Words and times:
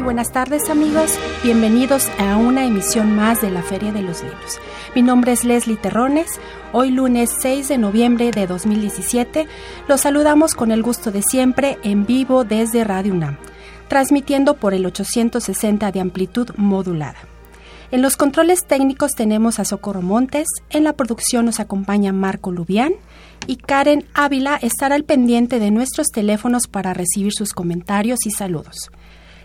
Buenas 0.00 0.32
tardes 0.32 0.70
amigos, 0.70 1.18
bienvenidos 1.42 2.08
a 2.18 2.36
una 2.36 2.64
emisión 2.64 3.14
más 3.14 3.42
de 3.42 3.50
la 3.50 3.62
Feria 3.62 3.92
de 3.92 4.00
los 4.00 4.22
Libros. 4.22 4.58
Mi 4.94 5.02
nombre 5.02 5.32
es 5.32 5.44
Leslie 5.44 5.76
Terrones, 5.76 6.40
hoy 6.72 6.90
lunes 6.90 7.30
6 7.40 7.68
de 7.68 7.78
noviembre 7.78 8.30
de 8.30 8.46
2017 8.46 9.46
los 9.88 10.00
saludamos 10.00 10.54
con 10.54 10.72
el 10.72 10.82
gusto 10.82 11.10
de 11.10 11.22
siempre 11.22 11.78
en 11.82 12.06
vivo 12.06 12.44
desde 12.44 12.84
Radio 12.84 13.12
UNAM, 13.12 13.36
transmitiendo 13.88 14.54
por 14.54 14.72
el 14.72 14.86
860 14.86 15.92
de 15.92 16.00
amplitud 16.00 16.48
modulada. 16.56 17.18
En 17.90 18.00
los 18.00 18.16
controles 18.16 18.66
técnicos 18.66 19.12
tenemos 19.12 19.58
a 19.58 19.66
Socorro 19.66 20.00
Montes, 20.00 20.48
en 20.70 20.84
la 20.84 20.94
producción 20.94 21.44
nos 21.44 21.60
acompaña 21.60 22.12
Marco 22.12 22.50
Lubián 22.50 22.94
y 23.46 23.56
Karen 23.56 24.06
Ávila 24.14 24.56
estará 24.56 24.94
al 24.94 25.04
pendiente 25.04 25.58
de 25.58 25.70
nuestros 25.70 26.06
teléfonos 26.06 26.66
para 26.66 26.94
recibir 26.94 27.32
sus 27.34 27.52
comentarios 27.52 28.20
y 28.24 28.30
saludos. 28.30 28.90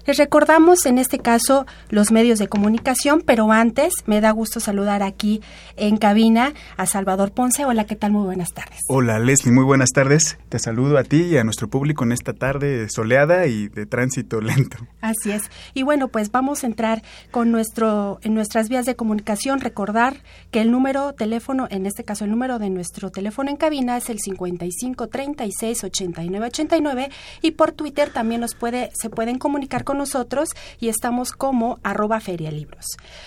Les 0.08 0.16
recordamos 0.16 0.86
en 0.86 1.00
este 1.00 1.20
caso 1.20 1.66
los 1.90 2.14
medios 2.14 2.40
de 2.40 2.48
comunicación, 2.48 3.22
pero 3.26 3.52
antes 3.52 3.92
me 4.06 4.22
da 4.22 4.32
gusto 4.32 4.62
saludar 4.62 5.04
aquí 5.04 5.42
en 5.76 5.98
cabina 5.98 6.54
a 6.78 6.86
Salvador 6.86 7.34
Ponce. 7.34 7.66
Hola, 7.66 7.84
¿qué 7.84 7.98
tal? 7.98 8.14
Muy 8.14 8.24
buenas 8.24 8.54
tardes. 8.54 8.80
Hola, 8.88 9.20
Leslie, 9.20 9.52
muy 9.52 9.66
buenas 9.66 9.90
tardes. 9.90 10.38
Te 10.48 10.60
saludo 10.60 10.98
a 10.98 11.04
ti 11.04 11.24
y 11.24 11.38
a 11.38 11.44
nuestro 11.44 11.68
público 11.68 12.06
en 12.06 12.14
esta 12.14 12.32
tarde 12.32 12.88
soleada 12.88 13.48
y 13.48 13.68
de 13.68 13.86
tránsito 13.86 14.40
lento. 14.42 14.78
Así 15.02 15.32
es. 15.32 15.52
Y 15.74 15.84
bueno, 15.84 16.08
pues 16.08 16.32
vamos 16.32 16.64
a 16.64 16.68
entrar 16.68 17.04
con 17.30 17.52
nuestro 17.52 18.20
en 18.22 18.34
nuestras 18.34 18.70
vías 18.70 18.86
de 18.86 18.96
comunicación. 18.96 19.60
Recordar 19.60 20.24
que 20.52 20.62
el 20.62 20.72
número 20.72 21.16
teléfono, 21.16 21.68
en 21.70 21.86
este 21.86 22.06
caso 22.06 22.24
el 22.24 22.32
número 22.32 22.60
de 22.60 22.70
nuestro 22.70 23.12
teléfono 23.12 23.50
en 23.50 23.58
cabina 23.58 23.98
es 23.98 24.10
el 24.10 24.20
55 24.20 25.08
36 25.08 25.84
89 25.84 26.46
89 26.46 27.10
y 27.42 27.52
por 27.52 27.74
Twitter 27.74 28.10
también 28.10 28.40
nos 28.40 28.56
puede 28.56 28.90
se 28.94 29.10
pueden 29.10 29.38
comunicar 29.38 29.84
con 29.84 29.97
nosotros 29.98 30.50
y 30.80 30.90
estamos 30.90 31.32
como 31.32 31.80
arroba 31.84 32.20
ferialibros. 32.20 32.86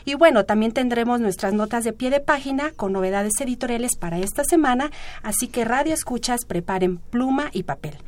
Y 0.06 0.14
bueno, 0.14 0.46
también 0.46 0.72
tendremos 0.72 1.20
nuestras 1.20 1.52
notas 1.52 1.84
de 1.84 1.92
pie 1.92 2.08
de 2.08 2.20
página 2.20 2.70
con 2.70 2.94
novedades 2.94 3.34
editoriales 3.40 3.96
para 3.96 4.20
esta 4.20 4.42
semana, 4.42 4.90
así 5.22 5.48
que 5.48 5.66
Radio 5.66 5.92
Escuchas 5.92 6.46
preparen 6.46 6.96
pluma 6.96 7.50
y 7.52 7.64
papel. 7.64 7.98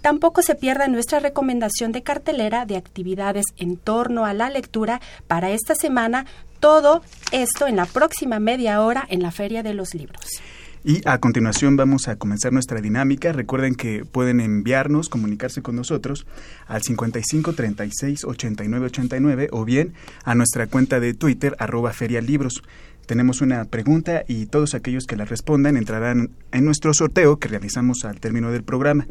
Tampoco 0.00 0.42
se 0.42 0.54
pierda 0.54 0.88
nuestra 0.88 1.20
recomendación 1.20 1.92
de 1.92 2.02
cartelera 2.02 2.64
de 2.64 2.76
actividades 2.76 3.44
en 3.56 3.76
torno 3.76 4.24
a 4.24 4.32
la 4.32 4.48
lectura 4.48 5.00
para 5.26 5.50
esta 5.50 5.74
semana. 5.74 6.26
Todo 6.58 7.02
esto 7.32 7.66
en 7.66 7.76
la 7.76 7.86
próxima 7.86 8.38
media 8.38 8.82
hora 8.82 9.06
en 9.08 9.22
la 9.22 9.30
Feria 9.30 9.62
de 9.62 9.74
los 9.74 9.94
Libros. 9.94 10.40
Y 10.82 11.06
a 11.06 11.18
continuación 11.18 11.76
vamos 11.76 12.08
a 12.08 12.16
comenzar 12.16 12.54
nuestra 12.54 12.80
dinámica. 12.80 13.32
Recuerden 13.32 13.74
que 13.74 14.06
pueden 14.06 14.40
enviarnos, 14.40 15.10
comunicarse 15.10 15.60
con 15.60 15.76
nosotros 15.76 16.26
al 16.66 16.82
55 16.82 17.52
36 17.52 18.24
89 18.24 18.86
89 18.86 19.48
o 19.52 19.66
bien 19.66 19.92
a 20.24 20.34
nuestra 20.34 20.66
cuenta 20.68 20.98
de 20.98 21.12
Twitter 21.12 21.54
arroba 21.58 21.92
ferialibros. 21.92 22.62
Tenemos 23.04 23.42
una 23.42 23.66
pregunta 23.66 24.22
y 24.26 24.46
todos 24.46 24.74
aquellos 24.74 25.04
que 25.06 25.16
la 25.16 25.26
respondan 25.26 25.76
entrarán 25.76 26.30
en 26.52 26.64
nuestro 26.64 26.94
sorteo 26.94 27.38
que 27.38 27.48
realizamos 27.48 28.06
al 28.06 28.18
término 28.18 28.50
del 28.50 28.62
programa. 28.62 29.06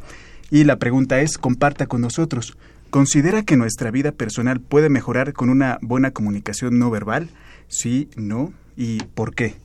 Y 0.51 0.63
la 0.63 0.77
pregunta 0.77 1.21
es, 1.21 1.37
comparta 1.37 1.87
con 1.87 2.01
nosotros. 2.01 2.57
¿Considera 2.89 3.43
que 3.43 3.55
nuestra 3.55 3.91
vida 3.91 4.11
personal 4.11 4.59
puede 4.59 4.89
mejorar 4.89 5.33
con 5.33 5.49
una 5.49 5.77
buena 5.81 6.11
comunicación 6.11 6.79
no 6.79 6.89
verbal? 6.89 7.29
Sí, 7.67 8.09
no 8.15 8.51
y 8.75 9.03
por 9.13 9.35
qué. 9.35 9.55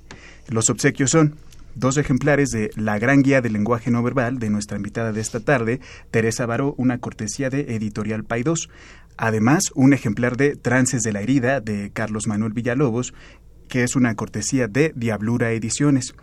Los 0.49 0.69
obsequios 0.69 1.11
son 1.11 1.37
dos 1.75 1.97
ejemplares 1.97 2.51
de 2.51 2.71
La 2.77 2.99
Gran 2.99 3.23
Guía 3.23 3.41
del 3.41 3.55
Lenguaje 3.55 3.91
No 3.91 4.03
Verbal 4.03 4.39
de 4.39 4.51
nuestra 4.51 4.77
invitada 4.77 5.13
de 5.13 5.21
esta 5.21 5.41
tarde, 5.41 5.81
Teresa 6.11 6.45
Baró, 6.45 6.75
una 6.77 6.99
cortesía 6.99 7.49
de 7.49 7.75
Editorial 7.75 8.25
Paidós. 8.25 8.69
Además, 9.17 9.63
un 9.75 9.95
ejemplar 9.95 10.37
de 10.37 10.57
Trances 10.57 11.03
de 11.03 11.13
la 11.13 11.23
Herida 11.23 11.61
de 11.61 11.91
Carlos 11.93 12.27
Manuel 12.27 12.53
Villalobos, 12.53 13.15
que 13.69 13.85
es 13.85 13.97
una 13.97 14.15
cortesía 14.15 14.69
de 14.69 14.93
Diablura 14.95 15.53
Ediciones. 15.53 16.15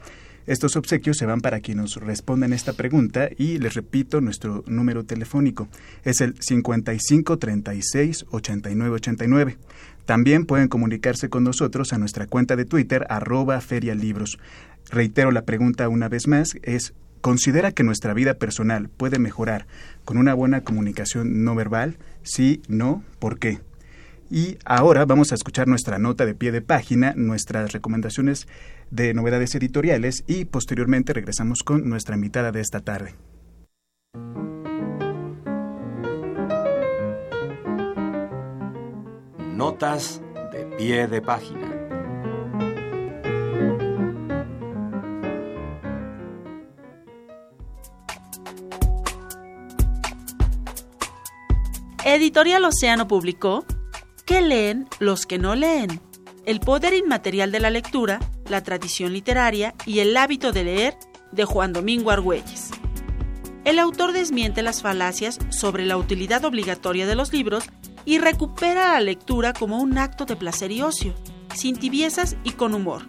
Estos 0.51 0.75
obsequios 0.75 1.15
se 1.15 1.25
van 1.25 1.39
para 1.39 1.61
quienes 1.61 1.95
nos 1.95 1.95
respondan 1.95 2.51
esta 2.51 2.73
pregunta 2.73 3.29
y 3.37 3.57
les 3.57 3.73
repito 3.73 4.19
nuestro 4.19 4.65
número 4.67 5.05
telefónico 5.05 5.69
es 6.03 6.19
el 6.19 6.35
55 6.41 7.39
36 7.39 8.25
89 8.31 8.95
89. 8.95 9.57
También 10.05 10.45
pueden 10.45 10.67
comunicarse 10.67 11.29
con 11.29 11.45
nosotros 11.45 11.93
a 11.93 11.99
nuestra 11.99 12.27
cuenta 12.27 12.57
de 12.57 12.65
Twitter 12.65 13.05
arroba 13.07 13.61
ferialibros. 13.61 14.39
Reitero 14.89 15.31
la 15.31 15.43
pregunta 15.43 15.87
una 15.87 16.09
vez 16.09 16.27
más, 16.27 16.57
es 16.63 16.93
¿considera 17.21 17.71
que 17.71 17.85
nuestra 17.85 18.13
vida 18.13 18.33
personal 18.33 18.89
puede 18.89 19.19
mejorar 19.19 19.67
con 20.03 20.17
una 20.17 20.33
buena 20.33 20.65
comunicación 20.65 21.45
no 21.45 21.55
verbal? 21.55 21.95
Sí, 22.23 22.61
no, 22.67 23.05
¿por 23.19 23.39
qué? 23.39 23.61
Y 24.29 24.57
ahora 24.65 25.05
vamos 25.05 25.31
a 25.31 25.35
escuchar 25.35 25.69
nuestra 25.69 25.97
nota 25.97 26.25
de 26.25 26.35
pie 26.35 26.51
de 26.51 26.61
página, 26.61 27.13
nuestras 27.15 27.71
recomendaciones 27.71 28.47
de 28.91 29.13
novedades 29.13 29.55
editoriales 29.55 30.23
y 30.27 30.45
posteriormente 30.45 31.13
regresamos 31.13 31.63
con 31.63 31.89
nuestra 31.89 32.15
invitada 32.15 32.51
de 32.51 32.61
esta 32.61 32.81
tarde. 32.81 33.15
Notas 39.55 40.21
de 40.51 40.65
pie 40.77 41.07
de 41.07 41.21
página. 41.21 41.71
Editorial 52.03 52.65
Océano 52.65 53.07
publicó 53.07 53.63
¿Qué 54.25 54.41
leen 54.41 54.87
los 54.99 55.25
que 55.25 55.37
no 55.37 55.55
leen? 55.55 56.01
El 56.45 56.59
poder 56.59 56.93
inmaterial 56.93 57.51
de 57.51 57.59
la 57.59 57.69
lectura, 57.69 58.19
la 58.51 58.61
tradición 58.61 59.13
literaria 59.13 59.73
y 59.87 59.99
el 59.99 60.15
hábito 60.15 60.51
de 60.51 60.63
leer 60.63 60.97
de 61.31 61.45
Juan 61.45 61.73
Domingo 61.73 62.11
Argüelles. 62.11 62.69
El 63.63 63.79
autor 63.79 64.11
desmiente 64.11 64.61
las 64.61 64.81
falacias 64.81 65.39
sobre 65.49 65.85
la 65.85 65.97
utilidad 65.97 66.45
obligatoria 66.45 67.07
de 67.07 67.15
los 67.15 67.31
libros 67.31 67.63
y 68.05 68.19
recupera 68.19 68.93
la 68.93 68.99
lectura 68.99 69.53
como 69.53 69.79
un 69.79 69.97
acto 69.97 70.25
de 70.25 70.35
placer 70.35 70.71
y 70.71 70.81
ocio, 70.81 71.13
sin 71.55 71.75
tibiezas 71.77 72.35
y 72.43 72.51
con 72.51 72.73
humor. 72.73 73.07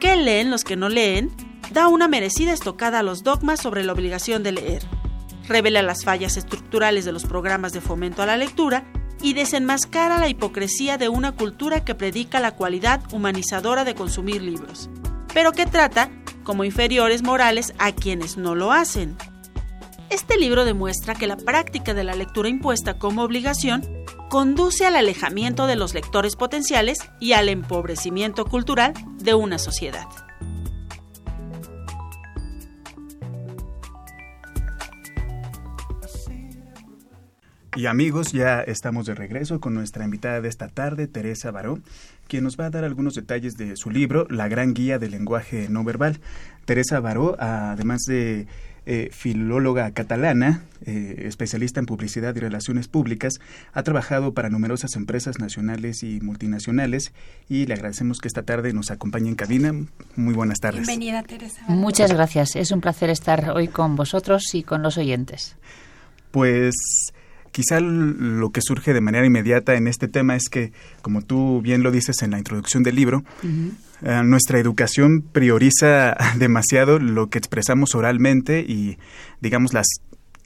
¿Qué 0.00 0.16
leen 0.16 0.50
los 0.50 0.64
que 0.64 0.76
no 0.76 0.88
leen? 0.88 1.30
Da 1.72 1.88
una 1.88 2.08
merecida 2.08 2.52
estocada 2.52 3.00
a 3.00 3.02
los 3.02 3.22
dogmas 3.22 3.60
sobre 3.60 3.84
la 3.84 3.92
obligación 3.92 4.42
de 4.42 4.52
leer. 4.52 4.82
Revela 5.48 5.82
las 5.82 6.04
fallas 6.04 6.36
estructurales 6.36 7.04
de 7.04 7.12
los 7.12 7.24
programas 7.24 7.72
de 7.72 7.80
fomento 7.80 8.22
a 8.22 8.26
la 8.26 8.36
lectura 8.36 8.84
y 9.24 9.32
desenmascara 9.32 10.18
la 10.18 10.28
hipocresía 10.28 10.98
de 10.98 11.08
una 11.08 11.32
cultura 11.32 11.82
que 11.82 11.94
predica 11.94 12.40
la 12.40 12.50
cualidad 12.50 13.00
humanizadora 13.10 13.82
de 13.82 13.94
consumir 13.94 14.42
libros, 14.42 14.90
pero 15.32 15.52
que 15.52 15.64
trata 15.64 16.10
como 16.42 16.62
inferiores 16.62 17.22
morales 17.22 17.72
a 17.78 17.92
quienes 17.92 18.36
no 18.36 18.54
lo 18.54 18.70
hacen. 18.70 19.16
Este 20.10 20.36
libro 20.36 20.66
demuestra 20.66 21.14
que 21.14 21.26
la 21.26 21.38
práctica 21.38 21.94
de 21.94 22.04
la 22.04 22.14
lectura 22.14 22.50
impuesta 22.50 22.98
como 22.98 23.22
obligación 23.22 23.82
conduce 24.28 24.84
al 24.84 24.94
alejamiento 24.94 25.66
de 25.66 25.76
los 25.76 25.94
lectores 25.94 26.36
potenciales 26.36 26.98
y 27.18 27.32
al 27.32 27.48
empobrecimiento 27.48 28.44
cultural 28.44 28.92
de 29.20 29.32
una 29.32 29.58
sociedad. 29.58 30.04
Y 37.76 37.86
amigos, 37.86 38.30
ya 38.30 38.60
estamos 38.60 39.06
de 39.06 39.14
regreso 39.14 39.58
con 39.58 39.74
nuestra 39.74 40.04
invitada 40.04 40.40
de 40.40 40.48
esta 40.48 40.68
tarde, 40.68 41.08
Teresa 41.08 41.50
Baró, 41.50 41.80
quien 42.28 42.44
nos 42.44 42.58
va 42.58 42.66
a 42.66 42.70
dar 42.70 42.84
algunos 42.84 43.14
detalles 43.14 43.54
de 43.54 43.76
su 43.76 43.90
libro, 43.90 44.28
La 44.30 44.46
Gran 44.46 44.74
Guía 44.74 45.00
del 45.00 45.10
Lenguaje 45.10 45.66
No 45.68 45.82
Verbal. 45.82 46.20
Teresa 46.66 47.00
Baró, 47.00 47.36
además 47.40 48.02
de 48.06 48.46
eh, 48.86 49.08
filóloga 49.10 49.90
catalana, 49.90 50.62
eh, 50.86 51.24
especialista 51.26 51.80
en 51.80 51.86
publicidad 51.86 52.36
y 52.36 52.38
relaciones 52.38 52.86
públicas, 52.86 53.40
ha 53.72 53.82
trabajado 53.82 54.34
para 54.34 54.50
numerosas 54.50 54.94
empresas 54.94 55.40
nacionales 55.40 56.04
y 56.04 56.20
multinacionales 56.20 57.12
y 57.48 57.66
le 57.66 57.74
agradecemos 57.74 58.18
que 58.20 58.28
esta 58.28 58.44
tarde 58.44 58.72
nos 58.72 58.92
acompañe 58.92 59.28
en 59.28 59.34
cabina. 59.34 59.72
Muy 60.14 60.34
buenas 60.34 60.60
tardes. 60.60 60.86
Bienvenida, 60.86 61.24
Teresa. 61.24 61.60
Muchas 61.66 62.12
gracias. 62.12 62.54
Es 62.54 62.70
un 62.70 62.80
placer 62.80 63.10
estar 63.10 63.50
hoy 63.50 63.66
con 63.66 63.96
vosotros 63.96 64.54
y 64.54 64.62
con 64.62 64.80
los 64.80 64.96
oyentes. 64.96 65.56
Pues 66.30 66.74
Quizá 67.54 67.78
lo 67.78 68.50
que 68.50 68.60
surge 68.60 68.92
de 68.92 69.00
manera 69.00 69.24
inmediata 69.24 69.76
en 69.76 69.86
este 69.86 70.08
tema 70.08 70.34
es 70.34 70.48
que, 70.48 70.72
como 71.02 71.22
tú 71.22 71.60
bien 71.62 71.84
lo 71.84 71.92
dices 71.92 72.20
en 72.22 72.32
la 72.32 72.38
introducción 72.38 72.82
del 72.82 72.96
libro, 72.96 73.22
eh, 74.02 74.22
nuestra 74.24 74.58
educación 74.58 75.22
prioriza 75.22 76.16
demasiado 76.36 76.98
lo 76.98 77.30
que 77.30 77.38
expresamos 77.38 77.94
oralmente 77.94 78.58
y, 78.58 78.98
digamos, 79.40 79.72
la 79.72 79.84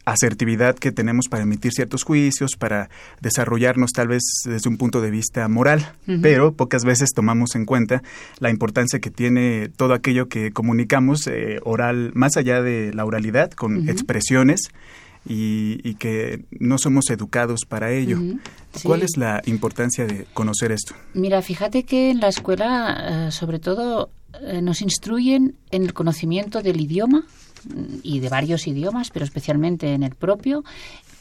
asertividad 0.04 0.76
que 0.76 0.92
tenemos 0.92 1.28
para 1.30 1.44
emitir 1.44 1.72
ciertos 1.72 2.02
juicios, 2.02 2.56
para 2.58 2.90
desarrollarnos 3.22 3.92
tal 3.92 4.08
vez 4.08 4.22
desde 4.44 4.68
un 4.68 4.76
punto 4.76 5.00
de 5.00 5.10
vista 5.10 5.48
moral, 5.48 5.90
pero 6.20 6.52
pocas 6.52 6.84
veces 6.84 7.08
tomamos 7.14 7.54
en 7.54 7.64
cuenta 7.64 8.02
la 8.38 8.50
importancia 8.50 8.98
que 8.98 9.10
tiene 9.10 9.70
todo 9.74 9.94
aquello 9.94 10.28
que 10.28 10.50
comunicamos 10.50 11.26
eh, 11.26 11.58
oral, 11.62 12.10
más 12.12 12.36
allá 12.36 12.60
de 12.60 12.92
la 12.92 13.06
oralidad, 13.06 13.50
con 13.52 13.88
expresiones 13.88 14.68
y, 15.26 15.94
que 15.94 16.44
no 16.50 16.78
somos 16.78 17.10
educados 17.10 17.60
para 17.68 17.92
ello. 17.92 18.18
¿Cuál 18.82 19.02
es 19.02 19.16
la 19.16 19.42
importancia 19.46 20.06
de 20.06 20.26
conocer 20.32 20.72
esto? 20.72 20.94
Mira, 21.14 21.42
fíjate 21.42 21.84
que 21.84 22.10
en 22.10 22.20
la 22.20 22.28
escuela, 22.28 23.26
eh, 23.28 23.30
sobre 23.32 23.58
todo, 23.58 24.10
eh, 24.42 24.62
nos 24.62 24.82
instruyen 24.82 25.56
en 25.70 25.82
el 25.82 25.94
conocimiento 25.94 26.62
del 26.62 26.80
idioma 26.80 27.24
y 28.02 28.20
de 28.20 28.28
varios 28.28 28.66
idiomas, 28.66 29.10
pero 29.10 29.24
especialmente 29.24 29.92
en 29.94 30.02
el 30.02 30.14
propio, 30.14 30.64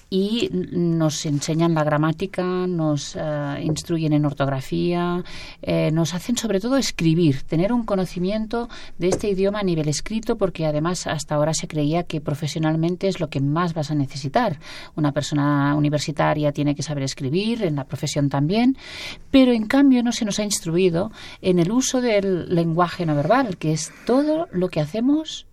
y 0.10 0.50
nos 0.52 1.26
enseñan 1.26 1.74
la 1.74 1.84
gramática, 1.84 2.44
nos 2.68 3.16
eh, 3.16 3.62
instruyen 3.62 4.14
en 4.14 4.26
ortografía, 4.26 5.24
eh, 5.62 5.92
nos 5.92 6.14
hacen 6.14 6.38
sobre 6.38 6.60
todo 6.60 6.78
escribir, 6.78 7.44
tener 7.44 7.74
un 7.74 7.84
conocimiento 7.84 8.70
de 8.98 9.10
este 9.10 9.30
idioma 9.30 9.60
a 9.60 9.64
nivel 9.64 9.90
escrito, 9.90 10.38
porque 10.38 10.66
además 10.66 11.08
hasta 11.08 11.36
ahora 11.36 11.54
se 11.54 11.68
creía 11.68 12.04
que 12.04 12.22
profesionalmente 12.22 13.08
es 13.08 13.20
lo 13.20 13.30
que 13.30 13.42
más 13.42 13.74
vas 13.74 13.92
a 13.92 13.96
necesitar. 13.96 14.60
Una 14.96 15.12
persona 15.12 15.76
universitaria 15.76 16.52
tiene 16.52 16.76
que 16.76 16.84
saber 16.84 17.04
escribir, 17.04 17.64
en 17.64 17.76
la 17.76 17.84
profesión 17.84 18.30
también, 18.30 18.78
pero 19.32 19.52
en 19.52 19.66
cambio 19.66 20.04
no 20.04 20.12
se 20.12 20.26
nos 20.26 20.40
ha 20.40 20.44
instruido 20.44 21.12
en 21.42 21.60
el 21.60 21.72
uso 21.72 22.02
del 22.02 22.54
lenguaje 22.54 23.06
no 23.06 23.16
verbal, 23.16 23.58
que 23.58 23.74
es 23.74 23.92
todo 24.06 24.48
lo 24.52 24.70
que 24.70 24.80
hacemos 24.80 25.47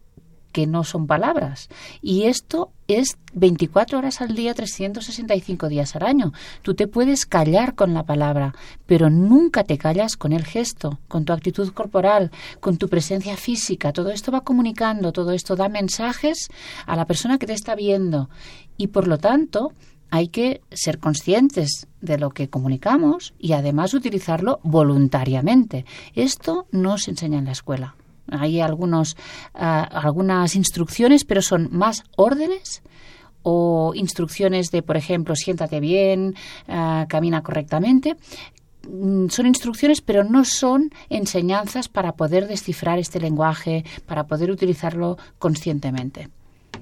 que 0.55 0.69
no 0.69 0.85
son 0.85 1.09
palabras. 1.09 1.69
Y 2.01 2.23
esto 2.23 2.71
es 2.87 3.19
24 3.33 3.99
horas 3.99 4.21
al 4.21 4.37
día, 4.37 4.55
365 4.55 5.69
días 5.69 5.97
al 5.97 6.05
año. 6.05 6.33
Tú 6.63 6.75
te 6.75 6.87
puedes 6.87 7.27
callar 7.27 7.75
con 7.75 7.93
la 7.93 8.05
palabra, 8.05 8.55
pero 8.87 9.11
nunca 9.11 9.65
te 9.65 9.79
callas 9.79 10.17
con 10.17 10.33
el 10.33 10.45
gesto, 10.45 11.01
con 11.09 11.25
tu 11.25 11.33
actitud 11.33 11.73
corporal, 11.73 12.31
con 12.61 12.77
tu 12.79 12.89
presencia 12.89 13.37
física. 13.37 13.93
Todo 13.93 14.11
esto 14.11 14.31
va 14.31 14.43
comunicando, 14.43 15.11
todo 15.11 15.33
esto 15.33 15.57
da 15.57 15.69
mensajes 15.69 16.49
a 16.87 16.95
la 16.95 17.05
persona 17.05 17.37
que 17.39 17.49
te 17.49 17.53
está 17.53 17.75
viendo. 17.75 18.31
Y 18.77 18.87
por 18.87 19.09
lo 19.09 19.19
tanto, 19.19 19.73
hay 20.11 20.29
que 20.29 20.61
ser 20.71 21.01
conscientes 21.01 21.89
de 22.01 22.17
lo 22.17 22.31
que 22.31 22.49
comunicamos 22.49 23.35
y 23.41 23.55
además 23.55 23.93
utilizarlo 23.93 24.61
voluntariamente. 24.63 25.85
Esto 26.15 26.69
no 26.71 26.97
se 26.97 27.11
enseña 27.11 27.39
en 27.39 27.47
la 27.47 27.53
escuela. 27.53 27.97
Hay 28.31 28.61
algunos, 28.61 29.17
ah, 29.55 29.83
algunas 29.83 30.55
instrucciones, 30.57 31.25
pero 31.25 31.43
son 31.43 31.69
más 31.73 32.05
órdenes 32.17 32.83
o 33.43 33.93
instrucciones 33.95 34.71
de, 34.71 34.83
por 34.83 34.97
ejemplo, 34.97 35.37
siéntate 35.37 35.81
bien, 35.81 36.35
ah, 36.69 37.07
camina 37.09 37.43
correctamente. 37.43 38.17
Mm, 38.89 39.29
son 39.29 39.47
instrucciones, 39.47 40.01
pero 40.01 40.25
no 40.25 40.45
son 40.45 40.91
enseñanzas 41.09 41.89
para 41.89 42.13
poder 42.13 42.49
descifrar 42.49 42.99
este 42.99 43.21
lenguaje, 43.21 43.85
para 44.07 44.25
poder 44.25 44.51
utilizarlo 44.51 45.19
conscientemente. 45.39 46.29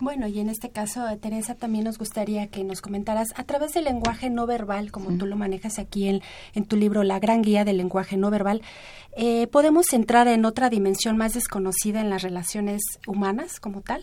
Bueno, 0.02 0.26
y 0.26 0.40
en 0.40 0.48
este 0.48 0.68
caso, 0.68 1.04
Teresa, 1.20 1.54
también 1.54 1.84
nos 1.84 1.96
gustaría 1.96 2.48
que 2.48 2.64
nos 2.64 2.80
comentaras 2.80 3.28
a 3.36 3.44
través 3.44 3.72
del 3.72 3.84
lenguaje 3.84 4.30
no 4.30 4.48
verbal, 4.48 4.90
como 4.90 5.16
tú 5.16 5.26
lo 5.26 5.36
manejas 5.36 5.78
aquí 5.78 6.08
en, 6.08 6.22
en, 6.54 6.64
tu 6.64 6.74
libro 6.74 7.04
La 7.04 7.20
Gran 7.20 7.40
Guía 7.40 7.64
del 7.64 7.76
Lenguaje 7.76 8.16
No 8.16 8.28
Verbal, 8.28 8.62
eh, 9.16 9.46
¿podemos 9.46 9.92
entrar 9.92 10.26
en 10.26 10.44
otra 10.44 10.70
dimensión 10.70 11.16
más 11.16 11.34
desconocida 11.34 12.00
en 12.00 12.10
las 12.10 12.22
relaciones 12.22 12.82
humanas 13.06 13.60
como 13.60 13.80
tal? 13.80 14.02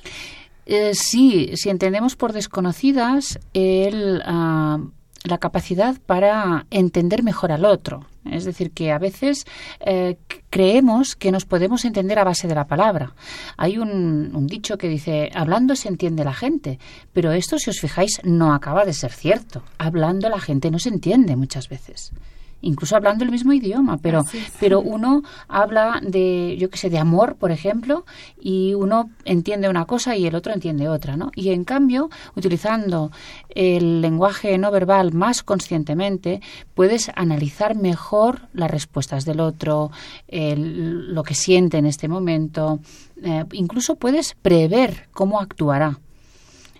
Eh, 0.65 0.93
sí, 0.93 1.51
si 1.55 1.69
entendemos 1.69 2.15
por 2.15 2.31
desconocidas 2.31 3.37
el, 3.53 4.21
ah, 4.23 4.79
la 5.23 5.37
capacidad 5.37 5.97
para 6.05 6.65
entender 6.69 7.23
mejor 7.23 7.51
al 7.51 7.65
otro. 7.65 8.05
Es 8.25 8.45
decir, 8.45 8.71
que 8.71 8.91
a 8.91 8.99
veces 8.99 9.45
eh, 9.79 10.17
creemos 10.49 11.15
que 11.15 11.31
nos 11.31 11.45
podemos 11.45 11.85
entender 11.85 12.19
a 12.19 12.23
base 12.23 12.47
de 12.47 12.55
la 12.55 12.67
palabra. 12.67 13.13
Hay 13.57 13.77
un, 13.77 14.35
un, 14.35 14.47
dicho 14.47 14.77
que 14.77 14.87
dice, 14.87 15.31
hablando 15.33 15.75
se 15.75 15.87
entiende 15.87 16.23
la 16.23 16.33
gente, 16.33 16.79
pero 17.13 17.31
esto, 17.31 17.57
si 17.57 17.69
os 17.69 17.79
fijáis, 17.79 18.19
no 18.23 18.53
acaba 18.53 18.85
de 18.85 18.93
ser 18.93 19.11
cierto. 19.11 19.63
Hablando 19.77 20.29
la 20.29 20.39
gente 20.39 20.69
no 20.69 20.79
se 20.79 20.89
entiende 20.89 21.35
muchas 21.35 21.69
veces 21.69 22.11
incluso 22.61 22.95
hablando 22.95 23.23
el 23.23 23.31
mismo 23.31 23.53
idioma, 23.53 23.97
pero, 23.97 24.25
pero 24.59 24.81
uno 24.81 25.23
habla 25.47 26.01
de, 26.03 26.57
yo 26.59 26.69
qué 26.69 26.77
sé, 26.77 26.89
de 26.89 26.97
amor, 26.97 27.35
por 27.35 27.51
ejemplo, 27.51 28.05
y 28.39 28.73
uno 28.73 29.09
entiende 29.25 29.69
una 29.69 29.85
cosa 29.85 30.15
y 30.15 30.25
el 30.27 30.35
otro 30.35 30.53
entiende 30.53 30.89
otra, 30.89 31.17
¿no? 31.17 31.31
Y 31.35 31.49
en 31.49 31.63
cambio, 31.63 32.09
utilizando 32.35 33.11
el 33.49 34.01
lenguaje 34.01 34.57
no 34.57 34.71
verbal 34.71 35.13
más 35.13 35.43
conscientemente, 35.43 36.41
puedes 36.73 37.11
analizar 37.15 37.75
mejor 37.75 38.47
las 38.53 38.71
respuestas 38.71 39.25
del 39.25 39.39
otro, 39.39 39.91
lo 40.29 41.23
que 41.23 41.33
siente 41.33 41.77
en 41.77 41.85
este 41.85 42.07
momento, 42.07 42.79
eh, 43.23 43.45
incluso 43.51 43.95
puedes 43.95 44.35
prever 44.41 45.07
cómo 45.11 45.39
actuará. 45.39 45.99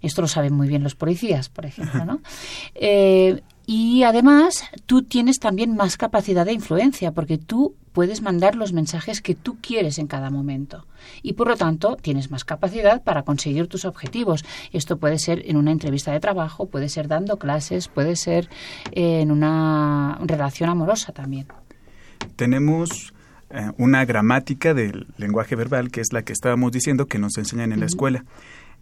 Esto 0.01 0.21
lo 0.21 0.27
saben 0.27 0.53
muy 0.53 0.67
bien 0.67 0.83
los 0.83 0.95
policías, 0.95 1.49
por 1.49 1.65
ejemplo, 1.65 2.05
¿no? 2.05 2.19
Eh, 2.75 3.41
y 3.71 4.01
además, 4.01 4.63
tú 4.87 5.03
tienes 5.03 5.37
también 5.37 5.75
más 5.75 5.95
capacidad 5.95 6.43
de 6.43 6.53
influencia, 6.53 7.11
porque 7.11 7.37
tú 7.37 7.75
puedes 7.93 8.23
mandar 8.23 8.55
los 8.55 8.73
mensajes 8.73 9.21
que 9.21 9.35
tú 9.35 9.59
quieres 9.61 9.99
en 9.99 10.07
cada 10.07 10.31
momento. 10.31 10.87
Y 11.21 11.33
por 11.33 11.49
lo 11.49 11.55
tanto, 11.55 11.95
tienes 11.95 12.31
más 12.31 12.45
capacidad 12.45 13.03
para 13.03 13.21
conseguir 13.21 13.67
tus 13.67 13.85
objetivos. 13.85 14.43
Esto 14.73 14.97
puede 14.97 15.19
ser 15.19 15.43
en 15.45 15.55
una 15.55 15.71
entrevista 15.71 16.11
de 16.11 16.19
trabajo, 16.19 16.65
puede 16.65 16.89
ser 16.89 17.07
dando 17.07 17.37
clases, 17.37 17.89
puede 17.89 18.15
ser 18.15 18.49
en 18.91 19.29
una 19.29 20.17
relación 20.23 20.71
amorosa 20.71 21.11
también. 21.11 21.45
Tenemos 22.37 23.13
eh, 23.51 23.69
una 23.77 24.03
gramática 24.03 24.73
del 24.73 25.05
lenguaje 25.17 25.55
verbal, 25.55 25.91
que 25.91 26.01
es 26.01 26.11
la 26.11 26.23
que 26.23 26.33
estábamos 26.33 26.71
diciendo 26.71 27.05
que 27.05 27.19
nos 27.19 27.37
enseñan 27.37 27.71
en 27.71 27.81
la 27.81 27.85
escuela. 27.85 28.25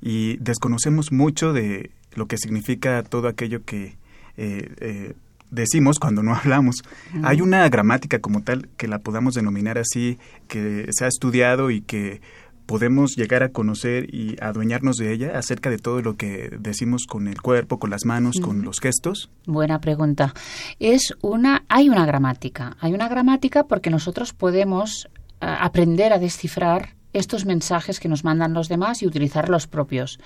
Y 0.02 0.38
desconocemos 0.38 1.12
mucho 1.12 1.52
de 1.52 1.92
lo 2.16 2.28
que 2.28 2.38
significa 2.38 3.04
todo 3.04 3.28
aquello 3.28 3.66
que 3.66 3.98
eh, 4.38 4.74
eh, 4.80 5.14
decimos 5.52 6.00
cuando 6.00 6.24
no 6.24 6.36
hablamos. 6.36 6.84
Hay 7.24 7.42
una 7.42 7.68
gramática 7.70 8.20
como 8.20 8.44
tal 8.44 8.70
que 8.78 8.88
la 8.88 9.00
podamos 9.00 9.34
denominar 9.34 9.78
así, 9.78 10.18
que 10.48 10.88
se 10.92 11.06
ha 11.06 11.08
estudiado 11.08 11.72
y 11.72 11.82
que 11.82 12.22
podemos 12.68 13.16
llegar 13.16 13.44
a 13.44 13.50
conocer 13.50 14.14
y 14.14 14.36
adueñarnos 14.42 14.98
de 14.98 15.14
ella 15.14 15.40
acerca 15.40 15.70
de 15.70 15.78
todo 15.78 16.02
lo 16.02 16.18
que 16.18 16.52
decimos 16.60 17.06
con 17.08 17.28
el 17.28 17.42
cuerpo, 17.42 17.80
con 17.80 17.90
las 17.90 18.06
manos, 18.06 18.40
con 18.42 18.62
los 18.62 18.80
gestos? 18.80 19.30
Buena 19.46 19.80
pregunta. 19.80 20.34
Es 20.80 21.16
una, 21.22 21.64
hay 21.70 21.90
una 21.90 22.06
gramática. 22.06 22.76
Hay 22.82 22.94
una 22.94 23.08
gramática 23.08 23.64
porque 23.64 23.90
nosotros 23.90 24.34
podemos 24.34 25.08
eh, 25.40 25.46
aprender 25.48 26.12
a 26.12 26.20
descifrar 26.20 26.97
estos 27.20 27.46
mensajes 27.46 28.00
que 28.00 28.10
nos 28.10 28.24
mandan 28.24 28.54
los 28.54 28.70
demás 28.70 29.02
y 29.02 29.08
utilizar 29.08 29.50
los 29.50 29.68
propios. 29.68 30.20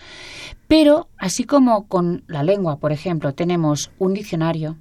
Pero, 0.68 1.08
así 1.18 1.44
como 1.44 1.88
con 1.88 2.24
la 2.28 2.44
lengua, 2.44 2.78
por 2.78 2.92
ejemplo, 2.92 3.34
tenemos 3.34 3.92
un 4.00 4.14
diccionario, 4.14 4.78